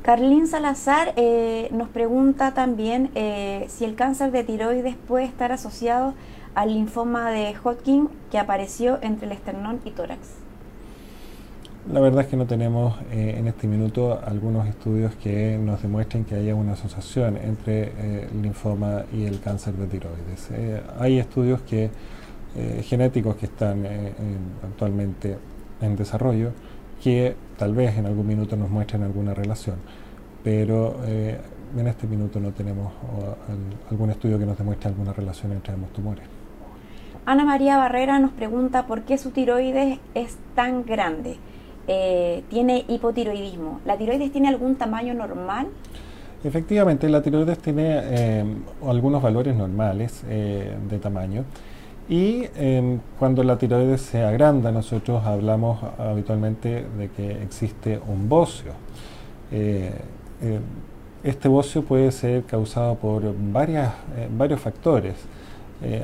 Carlín 0.02 0.48
Salazar 0.48 1.14
eh, 1.18 1.70
nos 1.72 1.90
pregunta 1.90 2.54
también 2.54 3.12
eh, 3.16 3.66
si 3.68 3.86
el 3.86 3.96
cáncer 3.96 4.32
de 4.32 4.44
tiroides 4.44 4.96
puede 4.96 5.26
estar 5.26 5.52
asociado 5.52 6.14
al 6.56 6.74
linfoma 6.74 7.30
de 7.30 7.56
Hodgkin 7.62 8.10
que 8.32 8.40
apareció 8.40 8.98
entre 9.02 9.28
el 9.28 9.34
esternón 9.34 9.82
y 9.86 9.92
tórax. 9.92 10.49
La 11.88 12.02
verdad 12.02 12.22
es 12.22 12.28
que 12.28 12.38
no 12.38 12.46
tenemos 12.46 13.00
eh, 13.12 13.36
en 13.38 13.48
este 13.48 13.66
minuto 13.66 14.20
algunos 14.24 14.68
estudios 14.68 15.16
que 15.16 15.58
nos 15.58 15.82
demuestren 15.82 16.26
que 16.26 16.36
haya 16.36 16.54
una 16.54 16.74
asociación 16.74 17.38
entre 17.38 17.84
eh, 17.84 18.30
el 18.32 18.42
linfoma 18.42 19.06
y 19.14 19.24
el 19.24 19.40
cáncer 19.40 19.74
de 19.76 19.88
tiroides. 19.88 20.52
Eh, 20.52 20.84
hay 21.00 21.20
estudios 21.20 21.62
que, 21.62 21.90
genéticos 22.84 23.36
que 23.36 23.46
están 23.46 23.86
actualmente 24.64 25.38
en 25.82 25.96
desarrollo 25.96 26.52
que 27.02 27.36
tal 27.58 27.76
vez 27.76 27.96
en 27.96 28.08
algún 28.08 28.26
minuto 28.26 28.58
nos 28.58 28.72
muestren 28.72 29.04
alguna 29.04 29.36
relación, 29.36 29.76
pero 30.44 30.96
en 31.06 31.88
este 31.88 32.08
minuto 32.08 32.40
no 32.40 32.50
tenemos 32.50 32.92
algún 33.92 34.10
estudio 34.10 34.40
que 34.40 34.48
nos 34.48 34.58
demuestre 34.58 34.90
alguna 34.90 35.14
relación 35.14 35.52
entre 35.52 35.76
ambos 35.76 35.94
tumores. 35.94 36.24
Ana 37.28 37.46
María 37.46 37.78
Barrera 37.78 38.18
nos 38.18 38.32
pregunta 38.32 38.88
por 38.88 39.04
qué 39.04 39.20
su 39.20 39.30
tiroides 39.30 40.00
es 40.16 40.36
tan 40.56 40.84
grande. 40.84 41.38
Eh, 41.92 42.44
tiene 42.52 42.86
hipotiroidismo. 42.88 43.80
¿La 43.84 43.98
tiroides 43.98 44.32
tiene 44.32 44.48
algún 44.48 44.76
tamaño 44.76 45.16
normal? 45.16 45.70
Efectivamente, 46.44 47.10
la 47.10 47.24
tiroides 47.24 47.58
tiene 47.58 48.00
eh, 48.04 48.46
algunos 48.88 49.24
valores 49.24 49.56
normales 49.56 50.24
eh, 50.30 50.78
de 50.88 51.00
tamaño 51.00 51.46
y 52.08 52.44
em, 52.56 53.00
cuando 53.18 53.42
la 53.44 53.58
tiroides 53.58 54.02
se 54.02 54.22
agranda 54.22 54.72
nosotros 54.72 55.26
hablamos 55.26 55.80
habitualmente 55.98 56.86
de 56.96 57.10
que 57.10 57.42
existe 57.42 58.00
un 58.08 58.30
bocio. 58.30 58.74
este 61.24 61.48
bocio 61.48 61.84
puede 61.84 62.12
ser 62.12 62.44
causado 62.44 62.96
por 62.96 63.34
varios 64.38 64.60
factores. 64.60 65.16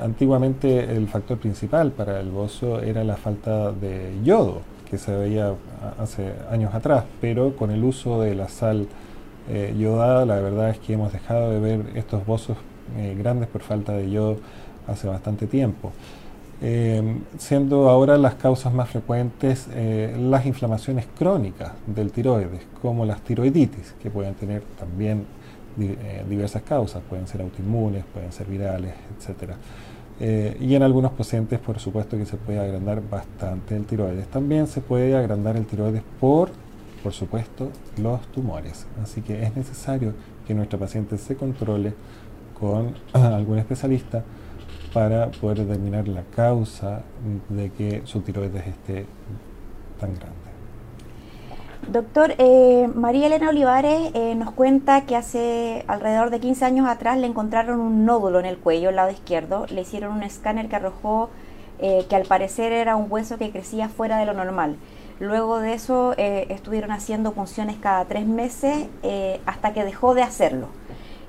antiguamente 0.02 0.96
el 0.98 1.08
factor 1.08 1.38
principal 1.38 1.92
para 1.92 2.20
el 2.20 2.32
bocio 2.32 2.82
era 2.82 3.04
la 3.04 3.18
falta 3.18 3.72
de 3.72 4.20
yodo 4.24 4.75
que 4.96 5.00
se 5.00 5.14
veía 5.14 5.54
hace 6.00 6.32
años 6.50 6.74
atrás, 6.74 7.04
pero 7.20 7.56
con 7.58 7.70
el 7.70 7.84
uso 7.84 8.22
de 8.22 8.34
la 8.34 8.48
sal 8.48 8.88
eh, 9.50 9.76
yodada, 9.78 10.26
la 10.26 10.40
verdad 10.40 10.70
es 10.70 10.80
que 10.80 10.94
hemos 10.94 11.12
dejado 11.12 11.52
de 11.52 11.60
ver 11.60 11.82
estos 11.96 12.26
bozos 12.26 12.56
eh, 12.98 13.14
grandes 13.20 13.50
por 13.50 13.62
falta 13.62 13.92
de 13.92 14.10
yodo 14.10 14.38
hace 14.88 15.08
bastante 15.08 15.48
tiempo. 15.48 15.92
Eh, 16.62 17.18
siendo 17.38 17.90
ahora 17.90 18.18
las 18.18 18.36
causas 18.36 18.74
más 18.74 18.90
frecuentes 18.90 19.68
las 20.18 20.46
inflamaciones 20.46 21.06
crónicas 21.20 21.74
del 21.86 22.12
tiroides, 22.14 22.62
como 22.82 23.06
las 23.06 23.20
tiroiditis, 23.20 23.96
que 24.02 24.10
pueden 24.10 24.36
tener 24.36 24.64
también 24.80 25.26
diversas 26.30 26.62
causas, 26.62 27.04
pueden 27.10 27.28
ser 27.28 27.42
autoinmunes, 27.42 28.06
pueden 28.14 28.32
ser 28.32 28.48
virales, 28.48 28.94
etcétera. 29.18 29.58
Eh, 30.20 30.56
y 30.62 30.76
en 30.76 30.84
algunos 30.84 31.12
pacientes, 31.12 31.60
por 31.60 31.80
supuesto, 31.80 32.18
que 32.18 32.26
se 32.26 32.38
puede 32.38 32.60
agrandar 32.60 33.02
bastante 33.08 33.76
el 33.76 33.86
tiroides. 33.86 34.28
También 34.28 34.68
se 34.68 34.82
puede 34.82 35.16
agrandar 35.16 35.58
el 35.58 35.66
tiroides 35.66 36.04
por, 36.20 36.50
por 37.04 37.14
supuesto, 37.14 37.70
los 37.98 38.22
tumores. 38.28 38.88
Así 39.04 39.22
que 39.22 39.44
es 39.44 39.56
necesario 39.56 40.14
que 40.48 40.54
nuestra 40.54 40.80
paciente 40.80 41.18
se 41.18 41.36
controle 41.36 41.94
con 42.58 42.96
algún 43.14 43.60
especialista 43.60 44.24
para 44.94 45.30
poder 45.30 45.66
determinar 45.66 46.08
la 46.08 46.24
causa 46.24 47.02
de 47.50 47.70
que 47.72 48.02
su 48.06 48.22
tiroides 48.22 48.66
esté 48.66 49.06
tan 50.00 50.16
grande. 50.16 50.45
Doctor, 51.88 52.34
eh, 52.40 52.90
María 52.96 53.28
Elena 53.28 53.50
Olivares 53.50 54.10
eh, 54.16 54.34
nos 54.34 54.52
cuenta 54.52 55.06
que 55.06 55.16
hace 55.16 55.86
alrededor 55.88 56.32
de 56.32 56.40
15 56.40 56.66
años 56.66 56.88
atrás 56.88 57.20
le 57.20 57.28
encontraron 57.28 57.80
un 57.80 58.06
nódulo 58.06 58.40
en 58.40 58.48
el 58.48 58.58
cuello, 58.58 58.90
al 58.90 58.96
lado 58.96 59.12
izquierdo. 59.12 59.68
Le 59.70 59.82
hicieron 59.82 60.14
un 60.14 60.24
escáner 60.24 60.68
que 60.68 60.78
arrojó 60.78 61.30
eh, 61.78 62.08
que 62.10 62.16
al 62.16 62.24
parecer 62.24 62.72
era 62.72 62.96
un 62.96 63.06
hueso 63.12 63.38
que 63.38 63.52
crecía 63.52 63.88
fuera 63.88 64.18
de 64.18 64.26
lo 64.26 64.34
normal. 64.34 64.78
Luego 65.20 65.60
de 65.60 65.74
eso 65.74 66.14
estuvieron 66.18 66.92
haciendo 66.92 67.32
punciones 67.32 67.78
cada 67.78 68.04
tres 68.04 68.26
meses 68.26 68.88
hasta 69.46 69.72
que 69.72 69.86
dejó 69.86 70.14
de 70.14 70.24
hacerlo. 70.24 70.68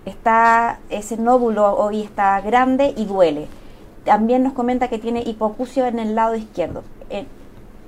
Está, 0.06 0.80
ese 0.90 1.16
nódulo 1.18 1.72
hoy 1.76 2.00
está 2.00 2.40
grande 2.40 2.94
y 2.96 3.04
duele. 3.04 3.46
También 4.04 4.42
nos 4.42 4.54
comenta 4.54 4.88
que 4.88 4.98
tiene 4.98 5.22
hipocucio 5.22 5.86
en 5.86 6.00
el 6.00 6.16
lado 6.16 6.34
izquierdo 6.34 6.82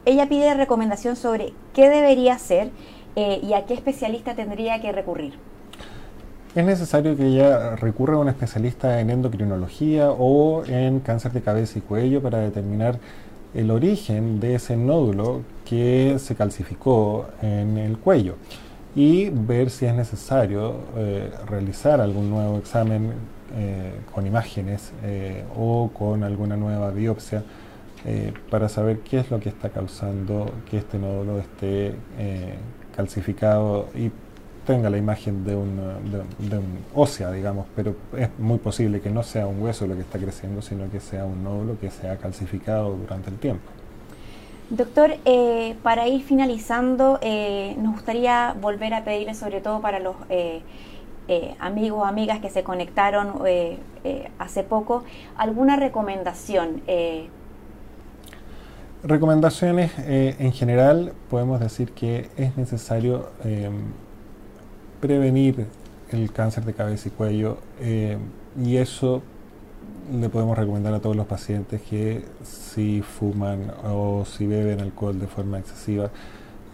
ella 0.09 0.27
pide 0.27 0.55
recomendación 0.55 1.17
sobre 1.17 1.53
qué 1.75 1.91
debería 1.91 2.35
hacer 2.35 2.71
eh, 3.15 3.41
y 3.43 3.53
a 3.53 3.67
qué 3.67 3.75
especialista 3.75 4.35
tendría 4.35 4.81
que 4.81 4.91
recurrir. 4.91 5.35
Es 6.55 6.65
necesario 6.65 7.15
que 7.15 7.27
ella 7.27 7.77
recurra 7.77 8.15
a 8.15 8.19
un 8.19 8.29
especialista 8.29 9.01
en 9.01 9.11
endocrinología 9.11 10.11
o 10.11 10.65
en 10.65 11.01
cáncer 11.01 11.33
de 11.33 11.43
cabeza 11.43 11.79
y 11.79 11.83
cuello 11.83 12.23
para 12.23 12.39
determinar 12.39 12.99
el 13.53 13.71
origen 13.71 14.41
de 14.41 14.55
ese 14.55 14.79
nódulo 14.79 15.43
que 15.67 16.17
se 16.19 16.35
calcificó 16.35 17.27
en 17.43 17.77
el 17.77 17.99
cuello 17.99 18.37
y 18.97 19.29
ver 19.29 19.69
si 19.69 19.85
es 19.85 19.95
necesario 19.95 20.77
eh, 20.97 21.31
realizar 21.47 22.01
algún 22.01 22.31
nuevo 22.31 22.57
examen 22.57 23.13
eh, 23.55 23.93
con 24.13 24.27
imágenes 24.27 24.93
o 25.57 25.91
con 25.93 26.25
alguna 26.25 26.57
nueva 26.57 26.91
biopsia 26.91 27.43
eh, 28.05 28.33
para 28.49 28.69
saber 28.69 29.01
qué 29.01 29.19
es 29.19 29.31
lo 29.31 29.41
que 29.41 29.49
está 29.49 29.71
causando 29.71 30.47
que 30.71 30.79
este 30.79 30.99
nódulo 30.99 31.39
esté 31.41 31.95
eh, 32.19 32.55
calcificado 32.95 33.89
y 33.95 34.11
tenga 34.65 34.89
la 34.89 34.99
imagen 34.99 35.45
de 35.45 35.57
un, 35.57 35.77
de, 36.39 36.59
un, 36.59 36.79
ósea, 36.95 37.33
digamos, 37.33 37.67
pero 37.75 37.97
es 38.17 38.29
muy 38.39 38.59
posible 38.59 39.01
que 39.01 39.11
no 39.11 39.23
sea 39.23 39.47
un 39.47 39.61
hueso 39.63 39.87
lo 39.87 39.95
que 39.95 40.03
está 40.03 40.19
creciendo, 40.19 40.63
sino 40.63 40.89
que 40.91 41.01
sea 41.01 41.25
un 41.25 41.43
nódulo 41.43 41.79
que 41.81 41.91
se 41.91 42.09
ha 42.09 42.19
calcificado 42.19 42.95
durante 42.95 43.31
el 43.31 43.39
tiempo. 43.39 43.65
Doctor, 44.71 45.17
eh, 45.25 45.75
para 45.83 46.07
ir 46.07 46.23
finalizando, 46.23 47.19
nos 47.79 47.95
gustaría 47.95 48.55
volver 48.61 48.93
a 48.93 49.03
pedirle, 49.05 49.35
sobre 49.35 49.63
todo 49.63 49.81
para 49.81 49.99
los 49.99 50.15
amigos 51.59 52.03
o 52.03 52.05
amigas 52.05 52.41
que 52.41 52.51
se 52.51 52.63
conectaron 52.63 53.41
hace 54.39 54.63
poco, 54.65 55.05
alguna 55.39 55.77
recomendación 55.77 56.83
Recomendaciones 59.05 59.93
eh, 59.99 60.35
en 60.41 60.53
general, 60.53 61.13
podemos 61.31 61.61
decir 61.61 61.93
que 61.93 62.31
es 62.37 62.57
necesario 62.57 63.29
em, 63.45 63.93
prevenir 65.01 65.67
el 66.11 66.33
cáncer 66.33 66.65
de 66.65 66.75
cabeza 66.75 67.07
y 67.09 67.13
cuello 67.13 67.59
em, 67.81 68.19
y 68.61 68.77
eso 68.79 69.23
le 70.13 70.29
podemos 70.29 70.59
recomendar 70.59 70.95
a 70.95 71.01
todos 71.01 71.15
los 71.15 71.27
pacientes 71.27 71.81
que 71.83 72.25
si 72.43 73.03
fuman 73.03 73.73
o 73.85 74.25
si 74.25 74.49
beben 74.49 74.81
alcohol 74.81 75.21
de 75.21 75.29
forma 75.29 75.61
excesiva, 75.61 76.11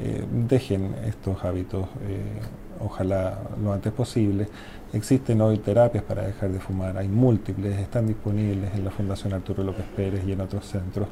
eh, 0.01 0.25
dejen 0.49 0.95
estos 1.05 1.45
hábitos, 1.45 1.87
eh, 2.09 2.41
ojalá 2.81 3.39
lo 3.63 3.73
antes 3.73 3.93
posible. 3.93 4.49
Existen 4.95 5.43
hoy 5.43 5.59
terapias 5.59 6.05
para 6.05 6.23
dejar 6.23 6.51
de 6.53 6.61
fumar, 6.61 6.97
hay 6.97 7.09
múltiples, 7.09 7.79
están 7.79 8.07
disponibles 8.07 8.75
en 8.75 8.85
la 8.85 8.91
Fundación 8.91 9.35
Arturo 9.35 9.63
López 9.63 9.85
Pérez 9.95 10.25
y 10.27 10.33
en 10.33 10.41
otros 10.41 10.65
centros. 10.67 11.09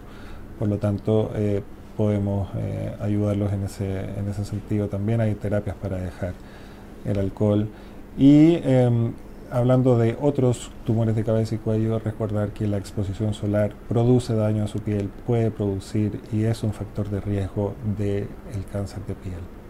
Por 0.58 0.68
lo 0.68 0.78
tanto, 0.78 1.30
eh, 1.34 1.62
podemos 1.96 2.48
eh, 2.56 2.94
ayudarlos 3.00 3.52
en 3.52 3.64
ese, 3.64 4.00
en 4.18 4.28
ese 4.28 4.44
sentido. 4.44 4.88
También 4.88 5.20
hay 5.20 5.34
terapias 5.34 5.76
para 5.76 5.98
dejar 5.98 6.34
el 7.04 7.18
alcohol 7.18 7.68
Y 8.16 8.56
em, 8.62 9.12
hablando 9.50 9.98
de 9.98 10.16
otros 10.20 10.70
tumores 10.84 11.16
de 11.16 11.24
cabeza 11.24 11.54
y 11.54 11.58
cuello, 11.58 11.98
recordar 11.98 12.50
que 12.50 12.66
la 12.66 12.78
exposición 12.78 13.34
solar 13.34 13.72
produce 13.88 14.34
daño 14.34 14.64
a 14.64 14.68
su 14.68 14.80
piel, 14.80 15.10
puede 15.26 15.50
producir 15.50 16.20
y 16.32 16.44
es 16.44 16.62
un 16.62 16.72
factor 16.72 17.08
de 17.10 17.20
riesgo 17.20 17.74
del 17.98 18.28
cáncer 18.72 19.04
de 19.06 19.14
piel. 19.14 19.61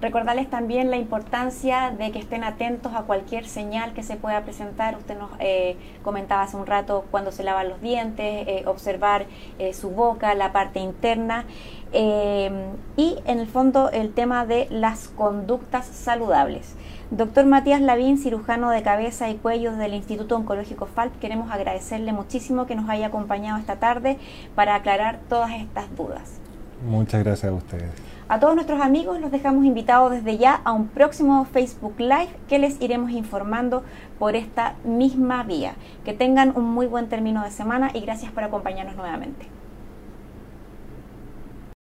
Recordarles 0.00 0.48
también 0.48 0.90
la 0.90 0.96
importancia 0.96 1.90
de 1.90 2.12
que 2.12 2.20
estén 2.20 2.44
atentos 2.44 2.94
a 2.94 3.02
cualquier 3.02 3.48
señal 3.48 3.94
que 3.94 4.04
se 4.04 4.14
pueda 4.14 4.42
presentar. 4.42 4.96
Usted 4.96 5.18
nos 5.18 5.30
eh, 5.40 5.76
comentaba 6.04 6.42
hace 6.42 6.56
un 6.56 6.66
rato 6.66 7.04
cuando 7.10 7.32
se 7.32 7.42
lavan 7.42 7.68
los 7.68 7.80
dientes, 7.80 8.46
eh, 8.46 8.62
observar 8.66 9.26
eh, 9.58 9.74
su 9.74 9.90
boca, 9.90 10.34
la 10.34 10.52
parte 10.52 10.78
interna 10.78 11.44
y 11.90 13.16
en 13.24 13.38
el 13.38 13.46
fondo 13.46 13.90
el 13.90 14.12
tema 14.12 14.44
de 14.44 14.68
las 14.70 15.08
conductas 15.08 15.86
saludables. 15.86 16.76
Doctor 17.10 17.46
Matías 17.46 17.80
Lavín, 17.80 18.18
cirujano 18.18 18.70
de 18.70 18.82
cabeza 18.82 19.30
y 19.30 19.36
cuello 19.36 19.72
del 19.72 19.94
Instituto 19.94 20.36
Oncológico 20.36 20.84
FALP, 20.84 21.18
queremos 21.18 21.50
agradecerle 21.50 22.12
muchísimo 22.12 22.66
que 22.66 22.74
nos 22.74 22.90
haya 22.90 23.06
acompañado 23.06 23.58
esta 23.58 23.76
tarde 23.76 24.18
para 24.54 24.74
aclarar 24.74 25.18
todas 25.30 25.52
estas 25.52 25.96
dudas. 25.96 26.40
Muchas 26.86 27.24
gracias 27.24 27.52
a 27.52 27.54
ustedes. 27.54 27.90
A 28.28 28.38
todos 28.40 28.54
nuestros 28.54 28.80
amigos 28.80 29.20
los 29.20 29.30
dejamos 29.30 29.64
invitados 29.64 30.10
desde 30.10 30.36
ya 30.36 30.60
a 30.64 30.72
un 30.72 30.88
próximo 30.88 31.46
Facebook 31.46 31.94
Live 31.98 32.28
que 32.46 32.58
les 32.58 32.80
iremos 32.80 33.10
informando 33.10 33.82
por 34.18 34.36
esta 34.36 34.74
misma 34.84 35.42
vía. 35.44 35.74
Que 36.04 36.12
tengan 36.12 36.52
un 36.54 36.64
muy 36.64 36.86
buen 36.86 37.08
término 37.08 37.42
de 37.42 37.50
semana 37.50 37.90
y 37.94 38.00
gracias 38.00 38.30
por 38.30 38.44
acompañarnos 38.44 38.96
nuevamente. 38.96 39.46